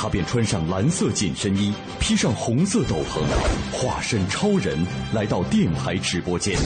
[0.00, 3.20] 他便穿上蓝色紧身衣，披上红色斗篷，
[3.76, 4.78] 化身超人
[5.12, 6.56] 来到电台直播间，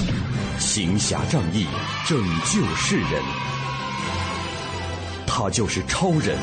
[0.59, 1.67] 行侠仗义，
[2.07, 3.23] 拯救世人。
[5.27, 6.37] 他就是超人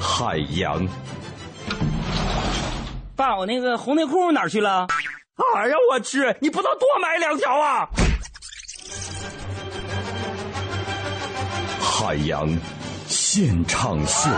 [0.00, 0.86] 海洋。
[3.16, 4.86] 爸，我那个红内裤哪儿去了？
[5.56, 6.18] 哎呀，我去！
[6.40, 7.88] 你不能多买两条啊！
[11.80, 12.48] 海洋
[13.08, 14.30] 现场秀。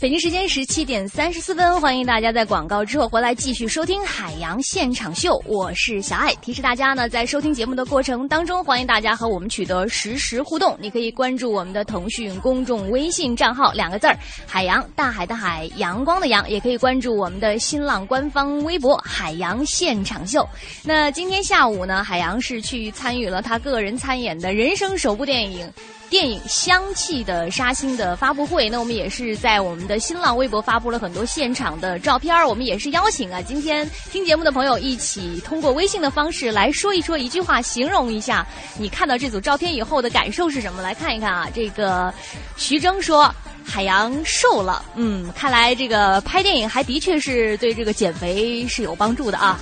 [0.00, 6.32] 北京时间十七点三十四分，欢迎大家在广告之后回来继续收听《海洋现场秀》，我是小爱。
[6.36, 10.78] 提示大家呢，在收听节目的过程当中，欢迎大家和我们取得实时互动。
[10.80, 20.48] 你可以关注我们的腾讯公众微信账号，两个字儿“海洋”，大海的海，阳光的阳；也可以关注我们的新浪官方微博“海洋现场秀”。
[20.84, 25.68] 那今天下午呢，海洋是去参与了他个人参演的人生首部电影。
[26.10, 38.46] 电影《香气的杀青》的发布会，那我们也是在我们的新浪微博发布了很多现场的照片我们也是邀请啊，今天听节目的朋友一起通过微信的方式来说一说一句话，形容一下
[38.78, 40.82] 你看到这组照片以后的感受是什么？
[40.82, 42.12] 来看一看啊，这个
[42.56, 43.34] 徐峥说。
[43.68, 49.60] 海洋瘦了，嗯，看来这个拍电影还的确是对这个减肥是有帮助的啊。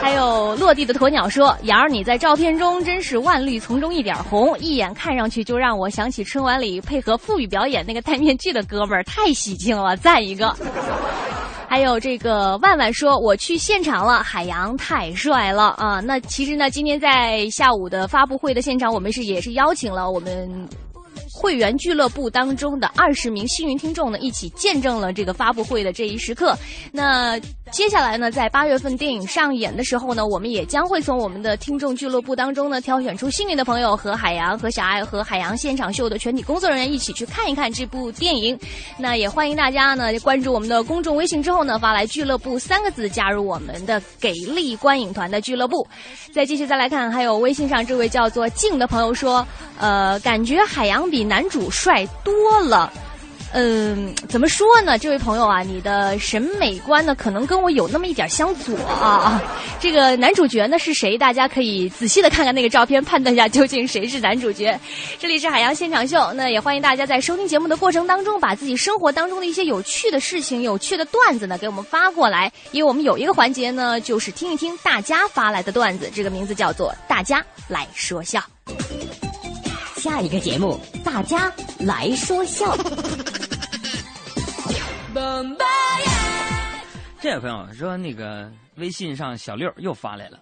[0.00, 10.54] 还有落地的鸵鸟说：“杨儿，你在照片中真是万绿丛中一点红，一眼看上去就让我想起春晚里配合傅语表演那个戴面具的哥们儿，太喜庆了，赞一个。
[11.68, 20.68] ”还有这个万万说：“我去现场了，海洋太帅了啊！”那其实呢，今天在下午的发布会的现场，我们是也是邀请了我们。
[21.40, 26.54] 会员俱乐部当中的二十名幸运听众呢，一起见证了这个发布会的这一时刻。
[26.92, 38.58] 那接下来呢，在八月份电影上演的时候呢，我们也将会从我们的听众俱乐部当中呢，挑选出幸运的朋友和海洋、和小爱、和海洋现场秀的全体工作人员一起去看一看这部电影。
[38.98, 45.86] 那也欢迎大家呢关注我们的公众微信之后呢，发来“俱乐部”三个字，加入我们的给力观影团的俱乐部。
[46.34, 49.46] 再继续再来看，还有微信上这位叫做静的朋友说，
[49.78, 51.20] 呃，感觉海洋比。
[51.30, 52.92] 男主帅多了，
[53.52, 54.96] 嗯，怎么说呢？
[54.96, 59.42] 这位朋友啊，你的审美观呢，可能跟我有那么一点相左啊。
[59.80, 61.18] 这个男主角呢是谁？
[61.18, 64.78] 大家可以仔细的看看那个照片，判断一下究竟谁是男主角。
[65.18, 72.52] 这里是海洋现场秀，那也欢迎大家在收听节目的过程当中，把自己生活当中的一些有趣的事情、有趣的段子呢，给我们发过来。
[72.70, 78.40] 因为我们有一个环节呢，就是听一听大家发来的段子，这个名字叫做“大家来说笑”。
[79.96, 82.76] 下一个节目，大家来说笑。
[87.20, 90.40] 这位朋友说，那个微信上小六又发来了，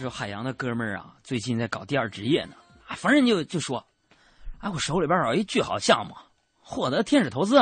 [0.00, 2.56] 说海洋的哥们儿啊，最近在搞第二职业呢。
[2.86, 3.86] 啊，逢人就就说，
[4.58, 6.14] 哎，我手里边有一巨好项目，
[6.60, 7.60] 获得天使投资。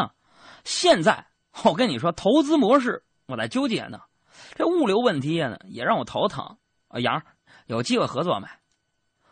[0.64, 1.26] 现在
[1.64, 4.00] 我跟你说，投资模式我在纠结呢，
[4.54, 6.56] 这物流问题呢也让我头疼。
[6.88, 7.22] 啊，杨，
[7.66, 8.48] 有机会合作没？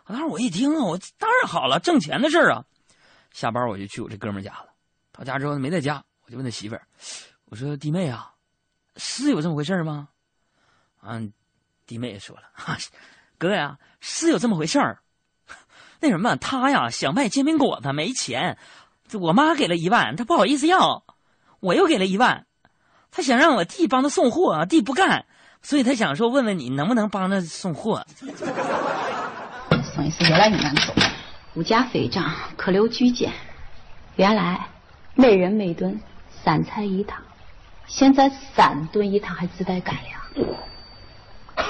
[0.06, 2.64] 当时我一听啊，我当然好了，挣钱的事儿啊。
[3.32, 4.68] 下班我就去我这哥们家了。
[5.10, 6.82] 到家之后没在家，我就问他媳妇儿
[7.46, 8.32] ：“我说弟妹啊，
[8.96, 10.08] 是有这么回事吗？”
[11.06, 11.32] 嗯，
[11.86, 12.76] 弟妹也说了：“哈，
[13.36, 15.00] 哥呀，是有这么回事儿。
[16.00, 18.56] 那什么，他呀想卖煎饼果子，没钱。
[19.20, 21.04] 我妈给了一万，他不好意思要，
[21.60, 22.46] 我又给了一万。
[23.10, 25.26] 他想让我弟帮他送货，弟不干，
[25.62, 28.06] 所以他想说问问你能不能帮他送货。”
[29.94, 30.94] 生意是越来越难做，
[31.54, 33.32] 物价飞涨，客流居减。
[34.16, 34.66] 原来
[35.14, 36.00] 每人每顿
[36.44, 37.22] 三菜一汤，
[37.86, 40.20] 现在三顿一汤还自带干粮。
[41.56, 41.64] 哈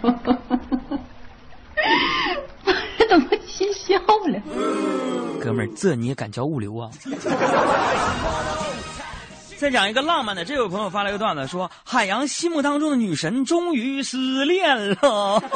[0.00, 0.38] 哈哈
[3.08, 4.40] 都快气笑了。
[5.40, 6.88] 哥们儿，这你也敢叫物流啊？
[9.56, 15.42] 再讲一个浪漫的，这位朋友发了一个段子，说海洋心目当中的女神终于失恋了。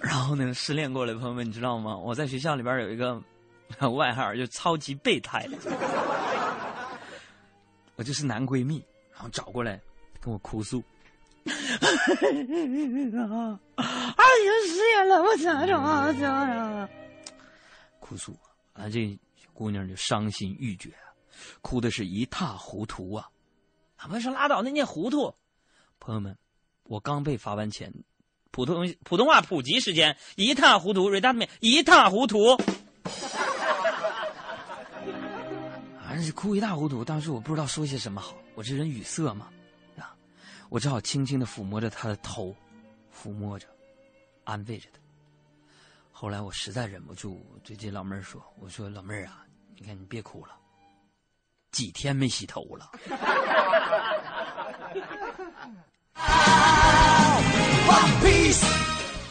[0.00, 1.94] 然后呢，失恋过来的朋友们，你知道吗？
[1.94, 3.20] 我在学校里边有一个
[3.92, 5.48] 外号，就超级备胎。
[7.96, 9.80] 我就是男闺蜜，然后找过来
[10.20, 10.82] 跟我哭诉。
[11.44, 11.52] 二
[14.38, 16.88] 姨失恋了，我咋整啊？
[18.00, 18.36] 哭诉
[18.72, 19.18] 啊，这
[19.52, 20.90] 姑娘就伤心欲绝。
[21.60, 23.28] 哭的是一塌糊涂啊！
[23.96, 25.34] 啊，不是拉倒，那念糊涂。
[25.98, 26.36] 朋友们，
[26.84, 27.92] 我刚被罚完钱，
[28.50, 31.08] 普通普通话普及时间，一塌糊涂。
[31.08, 32.56] 瑞达妹，一塌糊涂。
[36.22, 37.04] 啊，是哭一塌糊涂。
[37.04, 39.48] 当时我不知道说些什么好，我这人语塞嘛，
[39.98, 40.14] 啊，
[40.68, 42.54] 我只好轻轻的抚摸着她的头，
[43.12, 43.66] 抚摸着，
[44.44, 45.00] 安慰着她。
[46.12, 49.44] 后来我实在忍不住对这老妹儿说：“我说老妹儿啊，
[49.76, 50.52] 你看你别哭了。”
[51.72, 52.92] 几天没洗头了。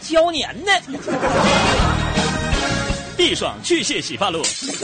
[0.01, 0.71] 胶年呢？
[3.15, 4.43] 碧爽去屑洗发露。
[4.43, 4.77] 青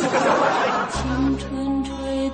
[1.37, 1.66] 春吹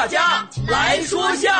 [0.00, 1.52] 大家来说笑。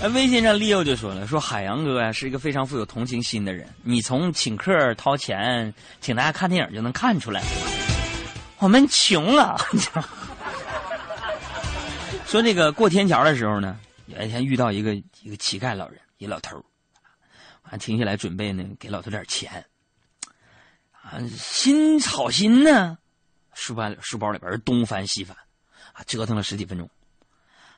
[0.00, 7.42] 哎，微信上 Leo 就说了，说海洋哥呀、是一个非常富有同情心的人，你从请客掏钱请大家看电影就能看出来，
[8.58, 9.54] 我们穷啊。
[12.26, 16.64] 说这个过天桥的时候呢，有一天遇到一个一个乞丐老人，一老头儿，
[17.70, 19.64] 完停下来准备呢给老头点钱，
[20.90, 22.98] 啊，心好心呢，
[23.54, 25.36] 书包书包里边东翻西翻，
[25.92, 26.90] 啊，折腾了十几分钟，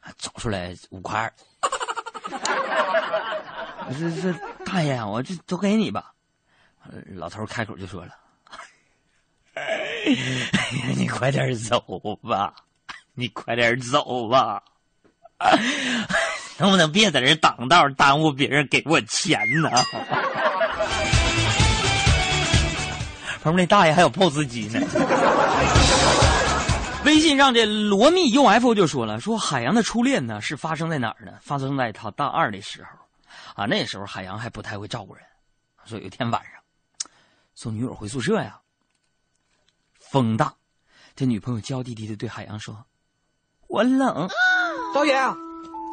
[0.00, 1.32] 啊，找出来五块二。
[3.86, 4.32] 我说这
[4.64, 6.14] 大爷，我这都给你吧。
[7.08, 8.14] 老头开口就说了
[9.52, 9.62] ：“哎
[10.08, 11.78] 呀，你快点走
[12.22, 12.54] 吧，
[13.18, 14.62] 你快点走吧，
[16.56, 19.68] 能不能别在这挡道，耽误别人给我钱呢？”
[23.42, 24.78] 旁边那大爷还有 POS 机呢。
[27.04, 31.32] 微信上这罗密 UFO 就说了，说海洋的初恋呢是发生在哪儿呢？
[31.40, 32.90] 发生在他大二的时候，
[33.60, 35.24] 啊，那时候海洋还不太会照顾人，
[35.86, 36.52] 说有一天晚上
[37.54, 38.60] 送女友回宿舍呀，
[39.98, 40.54] 风大，
[41.16, 42.84] 这女朋友娇滴滴的对海洋说
[43.68, 44.28] ：“我冷。”
[44.92, 45.16] 导演，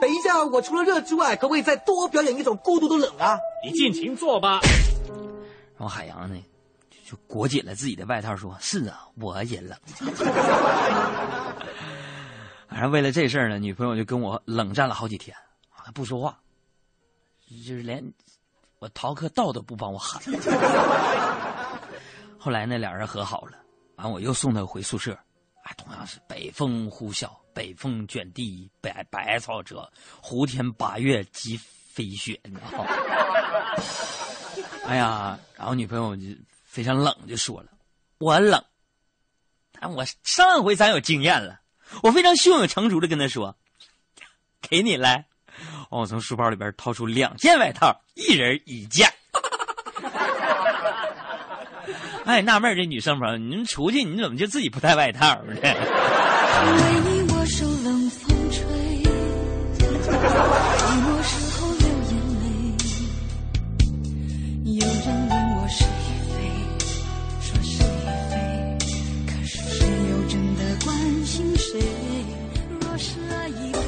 [0.02, 3.38] 等一下，我除了热之外，可不可以再多表演一种孤独的冷啊？
[3.64, 4.60] 你尽情做吧。
[5.78, 6.44] 然后海洋呢？
[7.06, 9.78] 就裹紧了自己的外套，说：“是啊，我也冷。
[12.68, 15.38] ”反正为了这事儿呢，女朋友就跟我冷战了好几天，
[15.70, 16.40] 啊，不说话，
[17.48, 18.04] 就是连
[18.80, 20.20] 我逃课道都不帮我喊。
[22.40, 23.52] 后来那俩人和好了，
[23.98, 25.14] 完我又送她回宿舍，
[25.64, 29.91] 啊，同样是北风呼啸，北风卷地，白百草折，
[30.22, 31.60] 胡天八月即
[31.91, 32.89] 飞雪，你知道吗？
[34.86, 36.28] 哎呀，然后女朋友就。
[36.68, 37.68] 非常冷，就说了
[38.20, 38.62] ：“我冷。”
[39.80, 41.62] 但我上回咱有经验了，
[42.03, 43.56] 我非常胸有成竹的跟他说
[44.60, 45.26] ：“给你来。”
[45.89, 49.10] 我从书包里边掏出两件外套，一人一件。
[52.26, 55.56] 哎，纳闷这女生朋友，你们出去你怎么就自己不带外套呢？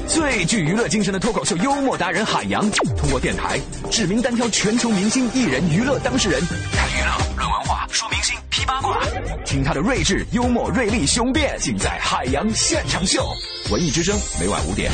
[0.08, 3.60] 最具娱乐精神的脱口秀幽默达人海洋，通过电台
[3.92, 9.00] 指名单挑全球明星艺人娱乐当事人，谈娱乐、论文化、说明星、批八卦，
[9.46, 13.28] 听他的睿智、幽默、锐利、雄辩，尽在海洋现场秀。
[13.72, 14.92] 文艺之声每晚五点。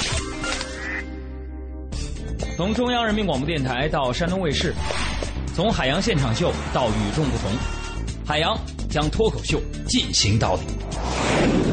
[2.55, 4.75] 从中央人民广播电台到山东卫视，
[5.55, 7.49] 从海洋现场秀到与众不同，
[8.25, 8.55] 海洋
[8.91, 11.72] 将脱口秀进行到底。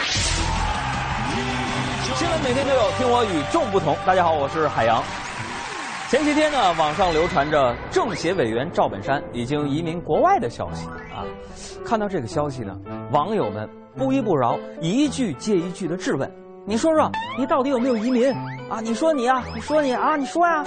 [2.43, 3.95] 每天都有，听我与众不同。
[4.03, 5.03] 大家好，我是海洋。
[6.09, 11.21] 前些天呢，网上流传着政协委员赵本山已经移民国外的消息啊。
[11.85, 12.75] 看到这个消息呢，
[13.11, 16.29] 网友们不依不饶，一句接一句的质问
[16.65, 18.33] ：“你说说，你到底有没有移民
[18.69, 18.81] 啊？
[18.81, 20.63] 你说你啊，你说你啊，你说呀。”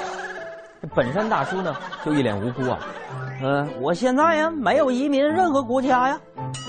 [0.81, 2.79] 这本山大叔呢，就一脸无辜啊。
[3.43, 6.21] 嗯，我现在呀没有移民任何国家呀。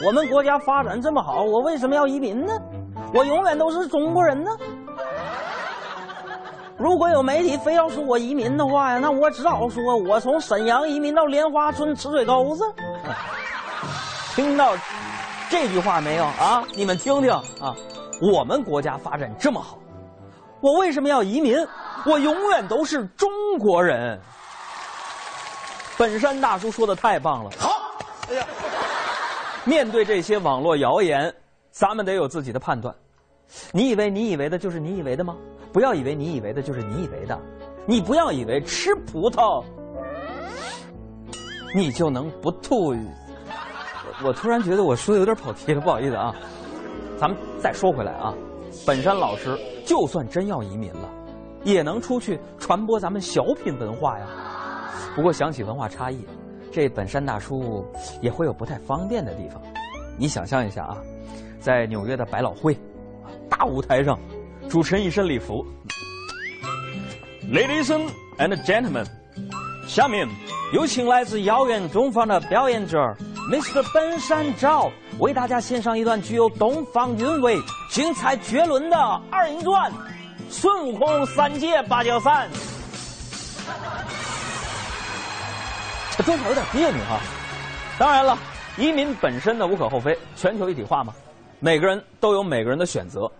[0.04, 2.52] 我们国家发展这么好，我为什么要移民呢？
[3.14, 4.50] 我永远都是中国人呢。
[6.78, 12.64] 如果有媒体非要说我移民的话呀，那我只好说我从沈阳移民到莲花村吃水沟子。
[14.36, 14.76] 听到
[15.50, 16.64] 这句话没有啊？
[16.76, 17.74] 你们听听啊！
[18.22, 19.78] 我们国家发展这么好，
[20.60, 21.66] 我为什么要移民？
[22.06, 24.20] 我永远都是中国人。
[25.98, 27.50] 本山大叔说的太棒了。
[27.58, 27.72] 好，
[28.30, 28.46] 哎呀，
[29.64, 31.34] 面对这些网络谣言，
[31.72, 32.94] 咱们得有自己的判断。
[33.72, 35.36] 你以为你以为的就是你以为的吗？
[35.72, 37.38] 不要以为你以为的就是你以为的，
[37.86, 39.62] 你不要以为吃葡萄
[41.76, 42.96] 你就能不吐。
[44.24, 46.34] 我突然觉得我说的有点跑题了，不好意思啊。
[47.18, 48.34] 咱们再说回来啊，
[48.86, 51.10] 本山老师就算真要移民了，
[51.64, 54.26] 也能出去传播咱们小品文化呀。
[55.14, 56.26] 不过想起文化差异，
[56.72, 57.86] 这本山大叔
[58.22, 59.62] 也会有不太方便的地方。
[60.18, 60.98] 你想象一下啊，
[61.60, 62.78] 在纽约的百老汇
[63.66, 64.20] 舞台上，
[64.70, 65.66] 主持人一身礼服
[67.52, 67.92] ，Ladies
[68.38, 69.06] and gentlemen，
[69.88, 70.28] 下面
[70.74, 72.98] 有请来自遥远东方的表演者
[73.52, 73.84] Mr.
[73.94, 77.60] 本山照为大家献上一段具有东方韵味、
[77.90, 78.98] 精彩绝伦的
[79.30, 79.92] 二人转
[80.50, 82.50] 《孙悟空三借芭蕉扇》。
[86.18, 87.20] 这中场有点别扭哈。
[88.00, 88.38] 当然了，
[88.78, 91.14] 移民本身呢无可厚非，全球一体化嘛，
[91.60, 93.32] 每个人都有每个人的选择。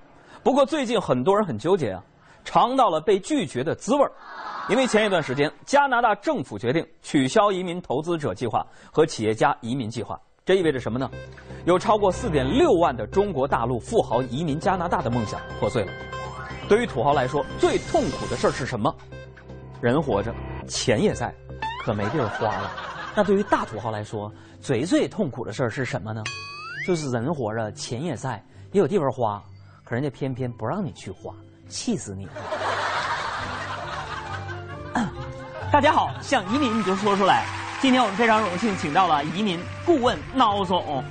[0.46, 2.04] 不过最近很多人很纠结啊，
[2.44, 4.12] 尝到了被拒绝的滋味儿。
[4.70, 11.10] 因为前一段时间，加拿大政府决定取消移民投资者计划和企业家移民计划，这意味着什么呢？
[11.66, 15.92] 有超过四点六万的中国大陆富豪移民加拿大的梦想破碎了。
[16.70, 18.96] 对于土豪来说，最痛苦的事儿是什么？
[19.82, 20.32] 人活着，
[20.68, 21.34] 钱也在，
[21.84, 22.70] 可没地儿花了。
[23.16, 24.32] 那对于大土豪来说，
[24.62, 26.22] 最最痛苦的事儿是什么呢？
[26.86, 29.44] 就是人活着，钱也在，也有地方花，
[29.86, 31.32] 可人家偏偏不让你去花，
[31.70, 32.32] 气死你了！
[35.72, 37.46] 大家好，想移民你就说出来。
[37.82, 41.04] 今天我们非常荣幸请到了移民顾问孬总。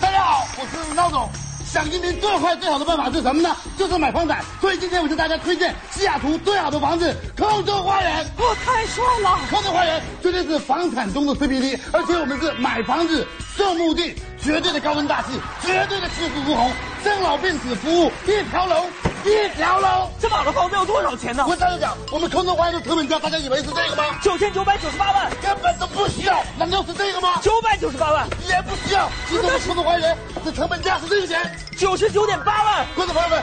[0.00, 1.28] 大家好，我是孬总。
[1.62, 3.54] 想移民最快最好的办法是什么呢？
[3.76, 4.42] 就是买房产。
[4.62, 8.24] 所以今天我向大家推荐西雅图最好的房子——空中花园。
[8.38, 9.38] 哦，太帅了！
[9.50, 13.26] 空中花园绝对是房产中的 CBD，而且我们是买房子
[13.56, 16.70] 送墓地，绝对的高端大气，绝对的气势如虹，
[17.04, 18.90] 生老病死服务一条龙。
[19.24, 21.44] 一条龙，这么好的房子要多少钱呢？
[21.46, 24.02] 我跟讲，我们空中花园的成本价，大家以为是这个吗？
[24.20, 26.42] 九千九百九十八万，根本都不需要。
[26.58, 27.38] 难道是这个吗？
[27.40, 29.08] 九百九十八万也不需要。
[29.28, 31.38] 其实我们空中花园的成本价是这个钱，
[31.78, 32.84] 九十九点八万。
[32.96, 33.40] 观众朋友们，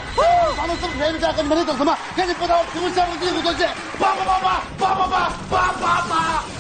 [0.58, 1.98] 房子这么便宜的价格，你们在等什么？
[2.14, 6.59] 赶紧拨打我屏幕下方的订户专线八八八八八八八八八八。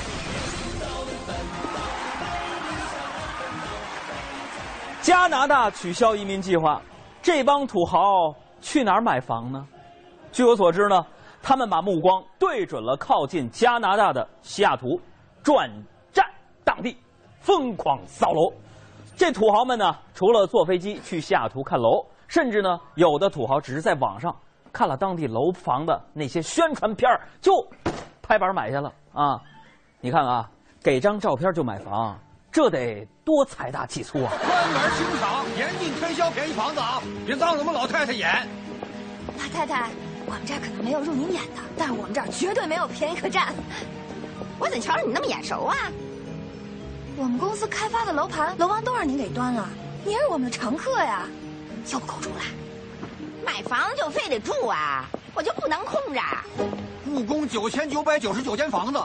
[5.01, 6.81] 加拿大取消移民计划，
[7.21, 8.33] 这帮土豪。
[8.61, 9.65] 去哪儿买房呢？
[10.33, 11.05] 据我所知呢，
[11.41, 14.99] 他们把目光对准了靠近加拿大的西雅图，
[15.41, 15.71] 转
[16.11, 16.25] 战
[16.65, 16.97] 当地，
[17.39, 18.51] 疯狂扫楼。
[19.15, 24.35] 这土豪们呢，除了坐飞机去西雅图看楼，甚至呢，有的土豪只是在网上
[24.73, 27.53] 看了当地楼房的那些宣传片就
[28.21, 29.41] 拍板买下了啊！
[30.01, 30.49] 你看啊，
[30.83, 32.19] 给张照片就买房。
[32.51, 34.33] 这得多财大气粗啊！
[34.41, 37.01] 关门清场，严禁推销便宜房子啊！
[37.25, 38.47] 别脏了我们老太太眼。
[39.37, 39.89] 老太太，
[40.25, 43.53] 我们这儿可能没有入您眼的，但是我们这儿绝对没有便宜可占。
[44.57, 45.75] 我怎瞧着你那么眼熟啊？
[47.15, 49.69] 我们公司开发的楼盘，楼王都让您给端了，
[50.03, 51.27] 您是我们的常客呀，
[51.91, 52.41] 又不够住了。
[53.45, 55.05] 买房就非得住啊？
[55.35, 56.21] 我就不能空着？
[57.05, 58.99] 故宫九千九百九十九间房子。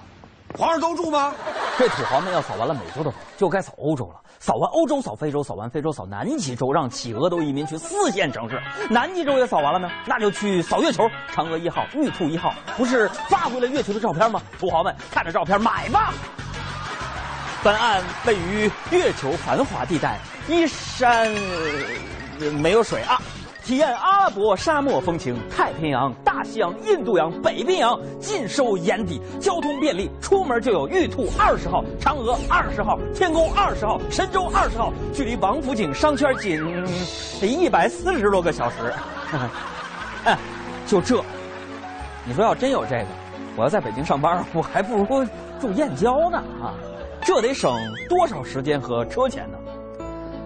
[0.57, 1.33] 皇上都住吗？
[1.77, 4.21] 这土豪们要扫完了美洲的房，就该扫欧洲了。
[4.39, 8.61] 扫完欧洲，扫非洲，扫完非洲，扫南极洲，让企鹅都移民去四线城市。
[8.89, 11.09] 南极洲也扫完了呢，那就去扫月球。
[11.35, 14.41] 嫦娥一号、玉兔一号，不是发回了月球的照片吗？
[14.61, 16.15] 土豪们看着照片买吧。
[17.65, 21.33] 本案位于月球繁华地带，依山
[22.61, 23.21] 没有水啊。
[23.65, 36.61] 体验阿拉伯沙漠风情，太平洋、大西洋、印度洋、北冰洋尽收眼底，交通便利，出门就有玉兔二十号、嫦娥二十号、天宫二十号、神舟二十号，距离王府井商圈仅
[37.41, 38.93] 一百四十多个小时。
[40.25, 40.39] 哎，
[40.87, 41.25] 就这，
[42.27, 43.07] 你说要真有这个，
[43.57, 45.07] 我要在北京上班，我还不如
[45.59, 46.75] 住燕郊呢啊！
[47.23, 47.75] 这得省
[48.11, 49.57] 多少时间和车钱呢？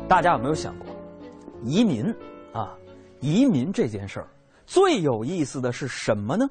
[0.07, 0.87] 大家有没有想过，
[1.65, 2.15] 移民
[2.53, 2.71] 啊？
[3.21, 4.29] 移民这件事儿，
[4.67, 6.49] 最有意思的是什么呢？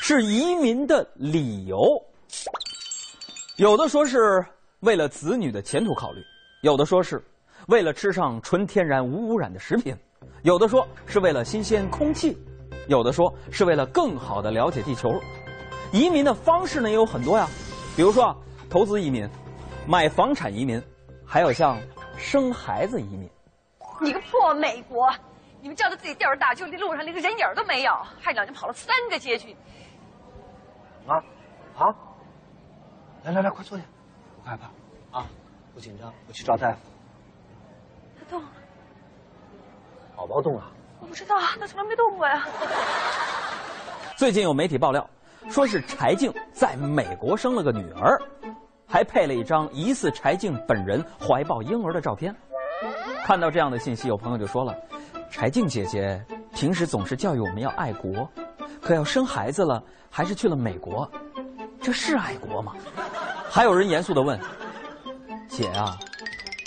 [0.00, 1.78] 是移民的理由。
[3.56, 4.44] 有的说是
[4.80, 6.22] 为了子女的前途考虑，
[6.62, 7.22] 有的说是
[7.66, 9.94] 为了吃上纯天然无污染的食品，
[10.42, 12.36] 有的说是为了新鲜空气，
[12.88, 15.10] 有的说是为了更好的了解地球。
[15.92, 17.48] 移民的方式呢也有很多呀，
[17.96, 18.34] 比如说
[18.70, 19.28] 投资移民、
[19.86, 20.82] 买房产移民，
[21.24, 21.78] 还有像
[22.16, 23.28] 生孩子移民。
[24.00, 25.08] 你个破美国！
[25.60, 29.56] 你们叫他自己调着大，就路上连个人影都没有，害两人跑了三个街区。
[31.06, 31.22] 啊，
[31.74, 31.94] 好，
[33.24, 33.84] 来来来，快坐下，
[34.36, 35.26] 不害怕啊，
[35.74, 36.78] 不紧张，我去找大夫。
[38.18, 38.48] 他动了，
[40.16, 40.62] 宝宝动了，
[41.00, 42.46] 我不知道，他从来没动过呀。
[44.16, 45.08] 最近有媒体爆料，
[45.50, 48.20] 说是柴静在美国生了个女儿，
[48.86, 52.34] 还配了一张疑似柴静本人怀抱婴儿的照片。
[53.24, 54.74] 看到这样的信息，有朋友就说了
[55.30, 56.22] ：“柴静姐姐
[56.54, 58.28] 平时总是教育我们要爱国，
[58.80, 61.08] 可要生孩子了，还是去了美国，
[61.80, 62.74] 这是爱国吗？”
[63.50, 64.38] 还有人严肃的问
[65.48, 65.96] ：“姐啊，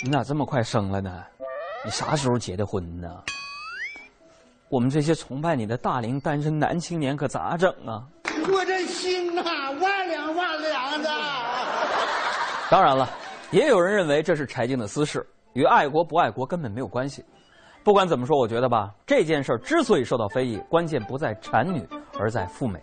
[0.02, 1.22] 你咋这么快生了呢？
[1.84, 3.08] 你啥时候结的婚呢？”
[4.70, 8.06] 我们这些崇拜你的大龄单身男青年可咋整啊？
[8.24, 9.42] 我这心呐、
[9.80, 11.10] 万两万两的。
[12.70, 13.10] 当然了，
[13.50, 17.22] 也有人认为这是柴静的私事，与爱国不爱国根本没有关系。
[17.84, 21.84] 不管怎么说，我觉得吧，这件事儿之所以受到非议，关键不在产女，
[22.16, 22.80] 而在赴美。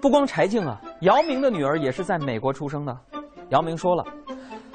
[0.00, 2.94] 不光柴静啊，姚明的女儿也是在美国出生的。
[3.48, 4.04] 姚明说了，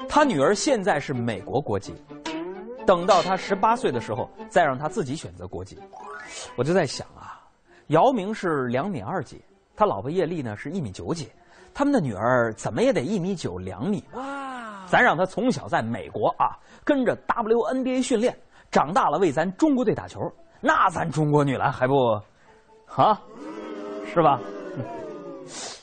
[0.08, 1.94] 他女儿现在是美国国籍，
[2.84, 5.78] 等到他十八岁的时候，再让他自己选择国籍。
[6.56, 7.40] 我就在想啊，
[7.88, 9.40] 姚明是两米二几，
[9.76, 11.28] 他老婆叶丽呢是一米九几，
[11.72, 14.86] 他们的女儿怎么也得一米九两米吧？
[14.88, 18.36] 咱让他从小在美国啊，跟着 WNBA 训练，
[18.70, 20.20] 长大了为咱中国队打球，
[20.60, 22.20] 那咱中国女篮还不，
[22.86, 23.20] 啊，
[24.12, 24.40] 是吧？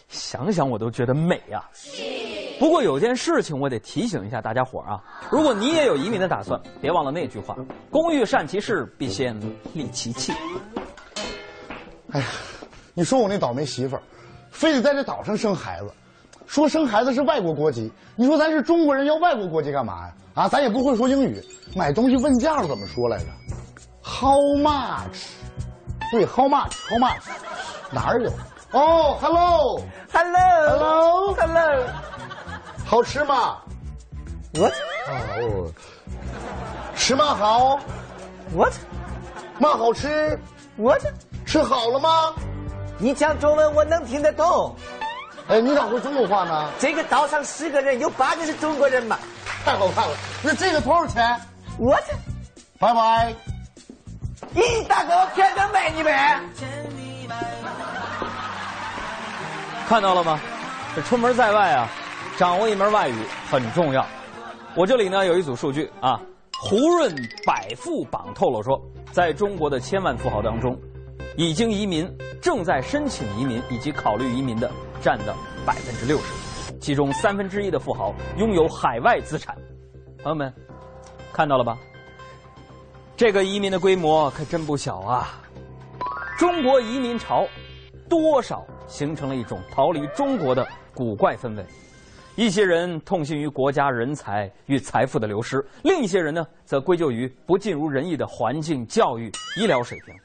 [0.09, 1.63] 想想我都觉得美呀、
[2.59, 7.55] 不过有件事情我得提醒一下大家伙啊，如果你也有移民的打算，别忘了那句话：
[7.89, 9.39] 工欲善其事，必先
[9.73, 10.31] 利其器。
[12.11, 12.25] 哎呀，
[12.93, 14.03] 你说我那倒霉媳妇儿，
[14.51, 15.91] 非得在这岛上生孩子，
[16.45, 17.91] 说生孩子是外国国籍。
[18.15, 20.13] 你说咱是中国人，要外国国籍干嘛呀？
[20.33, 21.39] 啊，咱也不会说英语，
[21.75, 23.25] 买东西问价怎么说来着
[24.01, 25.27] ？How much？
[26.11, 27.21] 对，How much？How much？
[27.91, 28.31] 哪儿有？
[28.71, 31.87] 哦，Hello，Hello，Hello，Hello，
[32.85, 33.59] 好吃吗
[34.55, 34.73] ？What？
[35.07, 35.71] 哦，
[36.95, 37.79] 吃嘛好
[38.55, 38.73] ？What？
[39.59, 40.39] 嘛好吃
[40.77, 41.03] ？What？
[41.45, 42.33] 吃好了吗？
[42.97, 44.75] 你讲中文我能听得懂。
[45.49, 46.69] 哎，你咋会中国话呢？
[46.79, 49.19] 这个岛上十个人有八个是中国人嘛？
[49.65, 50.15] 太好看了。
[50.41, 51.37] 那这个多少钱？
[51.77, 51.97] 我
[52.79, 53.33] 拜拜。
[54.55, 56.39] 咦，大哥，我骗人卖你呗？
[59.87, 60.39] 看到了吗？
[60.95, 61.89] 这出门在外啊，
[62.37, 63.15] 掌握一门外语
[63.51, 64.05] 很重要。
[64.75, 66.19] 我这里呢有一组数据啊，
[66.57, 67.13] 胡润
[67.45, 68.81] 百富榜透露说，
[69.11, 70.77] 在中国的千万富豪当中，
[71.35, 72.09] 已经移民、
[72.41, 74.71] 正在申请移民以及考虑移民的
[75.03, 75.35] 占的
[75.65, 79.53] 百分之六十，其中三分之一的富豪拥有海外资产。
[80.23, 80.51] 朋友们，
[81.33, 81.77] 看到了吧？
[83.17, 85.41] 这个移民的规模可真不小啊！
[86.39, 87.45] 中国移民潮
[88.09, 91.65] 多少形成了一种逃离中国的古怪氛围。
[92.35, 100.15] 一些人痛心于国家人才与财富的流失，另一些人呢，则归咎于不尽如人意的环境、教育、医疗水平。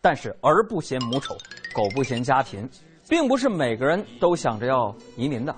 [0.00, 1.34] 但是儿不嫌母丑，
[1.74, 2.68] 狗不嫌家贫，
[3.08, 5.54] 并不是每个人都想着要移民的。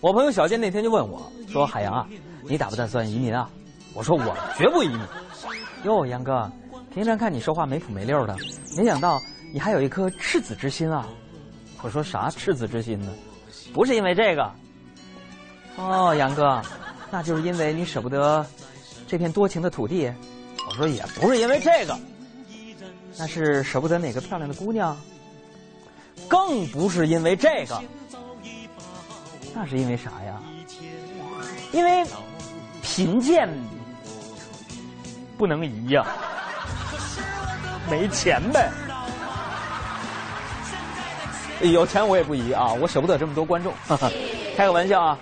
[0.00, 2.08] 我朋友小健那天就问我说：“海洋啊，
[2.42, 3.50] 你打不打算移民啊？”
[3.94, 5.00] 我说：“我绝不移民。”
[5.84, 6.50] 哟，杨哥，
[6.92, 8.36] 平常看你说话没谱没溜的，
[8.76, 9.20] 没想到
[9.52, 11.06] 你还有一颗赤子之心啊！
[11.82, 13.12] 我说啥赤子之心呢？
[13.72, 14.50] 不是因为这个。
[15.76, 16.60] 哦，杨哥，
[17.10, 18.44] 那就是因为你舍不得
[19.06, 20.10] 这片多情的土地。
[20.68, 21.96] 我说也不是因为这个，
[23.16, 24.96] 那是舍不得哪个漂亮的姑娘。
[26.28, 27.80] 更不是因为这个，
[29.54, 30.40] 那是因为啥呀？
[31.72, 32.04] 因为
[32.82, 33.48] 贫贱
[35.36, 36.06] 不能移呀、
[37.90, 38.70] 没钱呗。
[41.60, 43.72] 有钱我也不移啊，我舍不得这么多观众。
[44.56, 45.18] 开个玩笑啊！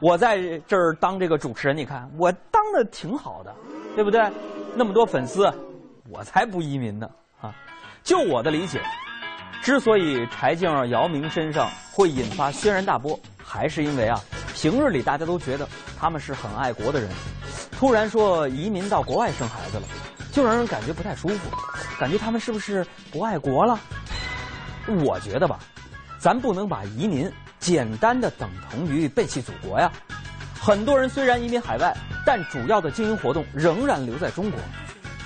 [0.00, 3.54] 我在这儿当这个主持人，你看我当的挺好的，
[3.94, 4.20] 对不对？
[4.74, 5.52] 那么多粉丝，
[6.10, 7.08] 我才不移民呢
[7.40, 7.54] 啊！
[8.02, 8.80] 就我的理解，
[9.64, 14.20] 之所以柴静、姚明身上会引发轩然大波，还是因为啊，
[14.54, 15.66] 平日里大家都觉得
[15.98, 17.08] 他们是很爱国的人，
[17.72, 19.84] 突然说移民到国外生孩子了，
[20.30, 21.48] 就让人感觉不太舒服，
[21.98, 23.80] 感觉他们是不是不爱国了？
[25.02, 25.58] 我觉得吧，
[26.18, 29.90] 咱不能把移民简单的等同于背弃祖国呀。
[30.60, 31.96] 很多人虽然移民海外，
[32.26, 34.60] 但主要的经营活动仍然留在中国。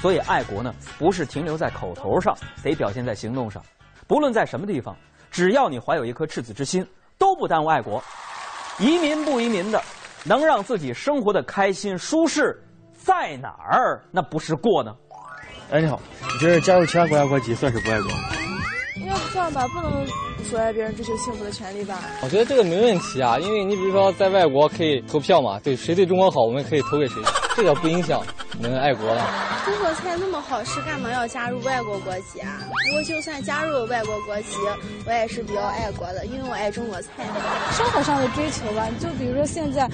[0.01, 2.33] 所以爱国呢，不是停留在口头上，
[2.63, 3.61] 得表现在行动上。
[4.09, 4.97] 不论在什么地方，
[5.31, 6.85] 只要你怀有一颗赤子之心，
[7.19, 8.03] 都不耽误爱国。
[8.79, 9.81] 移民不移民的，
[10.25, 12.59] 能让自己生活的开心舒适，
[12.95, 14.97] 在哪儿那不是过呢？
[15.71, 18.11] 哎，你好，你觉得加入其他国家国籍算是不爱国？
[19.29, 20.07] 应该不算吧，不能
[20.49, 22.01] 阻碍别人追求幸福的权利吧？
[22.23, 27.23] 我觉得这个没问题啊，因为你比如说在外国可以投票嘛，对谁对中国好，我们可以投给谁。
[27.57, 28.23] 这个不影响
[28.57, 29.27] 我们爱国了。
[29.65, 32.63] 中国菜那么好吃，干嘛要加入外国国籍啊？
[32.87, 34.57] 不过就算加入外国国籍，
[35.05, 37.09] 我也是比较爱国的，因为我爱中国菜。
[37.73, 39.91] 生活上的追求吧，就比如说现在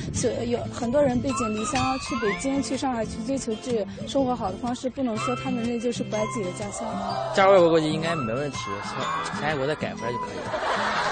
[0.47, 6.87] 有很多人背井离乡去北京、去上海去追求这生活好的方式，不能说他们那就是不爱自己的家乡。
[7.35, 8.95] 加入外国国籍应该没问题，想
[9.43, 10.53] 爱国再改回来就可以了。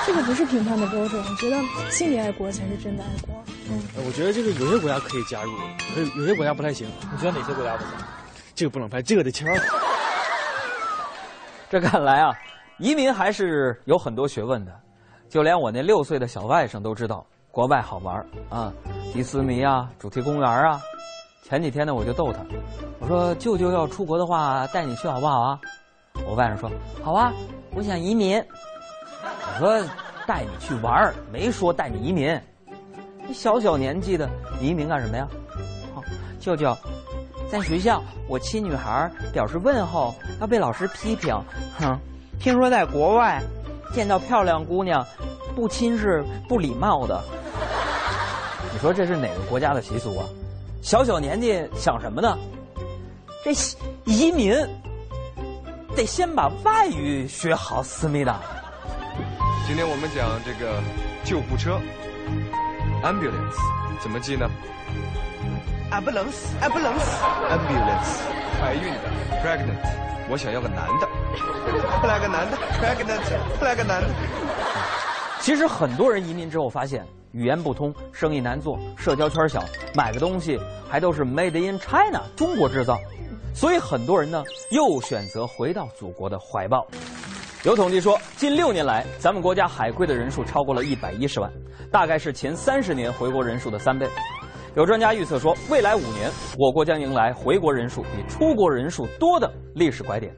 [0.05, 1.57] 这个不是评判的标准，我觉得
[1.91, 3.35] 心里爱国才是真的爱国。
[3.71, 5.53] 嗯，我觉得这个有些国家可以加入，
[5.97, 6.89] 有有些国家不太行。
[7.13, 7.93] 你觉得哪些国家不行？
[8.55, 9.47] 这个不能拍，这个得签。
[11.71, 12.35] 这看来啊，
[12.79, 14.73] 移民还是有很多学问的。
[15.29, 18.17] 就连我那六岁的小外甥都知道国外好玩
[18.51, 18.71] 啊，
[19.13, 20.81] 迪斯尼啊，主题公园啊。
[21.45, 22.41] 前几天呢，我就逗他，
[22.99, 25.59] 我说舅舅要出国的话，带你去好不好啊？
[26.27, 26.71] 我外甥说
[27.03, 27.33] 好啊，
[27.75, 28.43] 我想移民。
[29.55, 29.83] 我说
[30.27, 32.41] 带你去玩儿没说带你移民。
[33.27, 34.29] 你小小年纪的
[34.61, 35.29] 移民干什么呀？
[36.41, 36.77] 舅舅，
[37.51, 41.35] 在学校我亲女孩表示问候，要被老师批评。
[41.79, 41.99] 哼，
[42.41, 43.41] 听说在国外。
[43.93, 45.07] 见到漂亮姑娘，
[45.55, 47.23] 不亲是不礼貌的。
[48.73, 50.25] 你说这是哪个国家的习俗啊？
[50.81, 52.39] 小小年纪想什么呢？
[53.45, 53.53] 这
[54.07, 54.55] 移民
[55.95, 58.41] 得先把外语学好，思密达。
[59.67, 60.81] 今天我们讲这个
[61.23, 61.79] 救护车
[63.03, 63.59] ，ambulance
[64.01, 64.49] 怎么记呢
[65.91, 68.23] ？ambulance，ambulance，ambulance。
[68.61, 69.01] 怀孕的
[69.43, 69.77] ，pregnant。
[70.31, 71.09] 我想要个男的。
[72.09, 74.09] 来个男的，，pregnant，，来个男的。
[75.41, 79.63] 其实很多人移民之后发现语言不通，生意难做，社交圈小，
[79.95, 82.99] 买个东西还都是 Made in China 中国制造，
[83.55, 86.87] 所以很多人呢又选择回到祖国的怀抱。
[87.65, 91.53] 有统计说，近六年来，咱们国家海归的人数超过了一百一十万，
[91.93, 94.09] 大概是前三十年回国人数的三倍。
[94.75, 100.35] 有专家预测说，未来五年我国将迎来回国人数比出国人数多的历史拐点。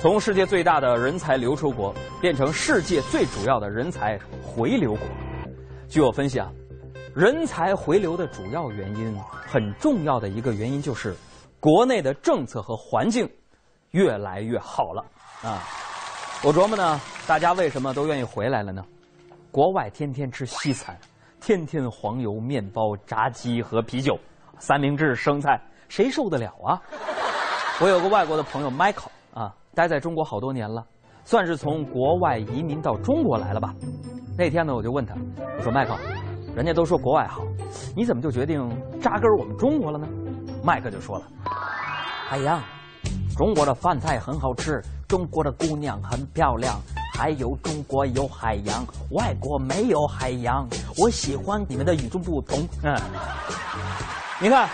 [0.00, 5.00] 从世界最大的人才流出国变成世界最主要的人才回流国。
[5.88, 6.52] 据我分析啊，
[7.14, 11.16] 人才回流的主要原因，很重要的一个原因就是，
[11.64, 13.26] 国内的政策和环境
[13.92, 15.02] 越来越好了
[15.42, 15.62] 啊。
[16.44, 18.84] 我琢磨呢，大家为什么都愿意回来了呢？
[19.50, 20.94] 国外天天吃西餐，
[21.40, 24.14] 天天黄油面包、炸鸡和啤酒，
[24.58, 25.58] 三明治、生菜，
[25.88, 26.78] 谁受得了啊？
[27.80, 29.54] 我有个外国的朋友 Michael 啊。
[29.74, 30.84] 待在中国好多年了，
[31.24, 33.74] 算是从国外移民到中国来了吧。
[34.36, 35.14] 那天呢，我就问他，
[35.56, 35.98] 我说 Michael，，
[36.54, 37.42] 人家都说国外好，
[37.96, 38.68] 你怎么就决定
[39.00, 40.06] 扎根我们中国了呢？
[40.64, 41.26] 麦克就说了，
[42.26, 42.58] 海洋，
[43.36, 46.80] 中国的饭菜很好吃，中国的姑娘很漂亮，
[47.12, 50.66] 还有中国有海洋，外国没有海洋。
[50.96, 52.66] 我喜欢你们的与众不同。
[52.82, 52.96] 嗯，
[54.40, 54.66] 你看，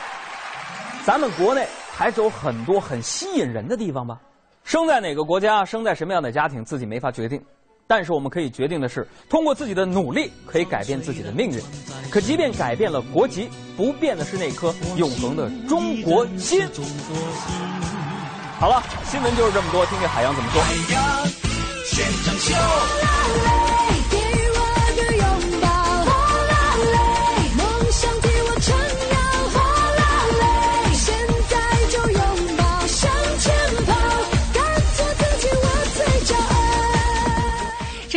[1.05, 4.17] 咱们国内还是有很多很吸引人的地方吧。
[4.63, 7.43] 生在哪个国家，生在什么样的家庭，自己没法决定。
[7.91, 11.61] 但是我们可以决定的是，通过自己的努力，可以改变自己的命运。
[12.09, 16.63] 可即便改变了国籍，不变的是那颗永恒的中国心。
[18.61, 18.81] 好了，
[19.11, 20.63] 新闻就是这么多，听听海洋怎么说。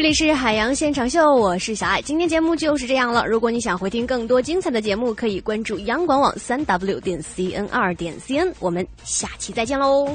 [0.03, 2.01] 这里是海洋现场秀，我是小爱。
[2.01, 3.25] 今天节目就是这样了。
[3.25, 8.51] 如果你想回听更多精彩的节目，可以关注央广网三 w 点 cn 二点 cn。
[8.59, 10.13] 我们下期再见喽。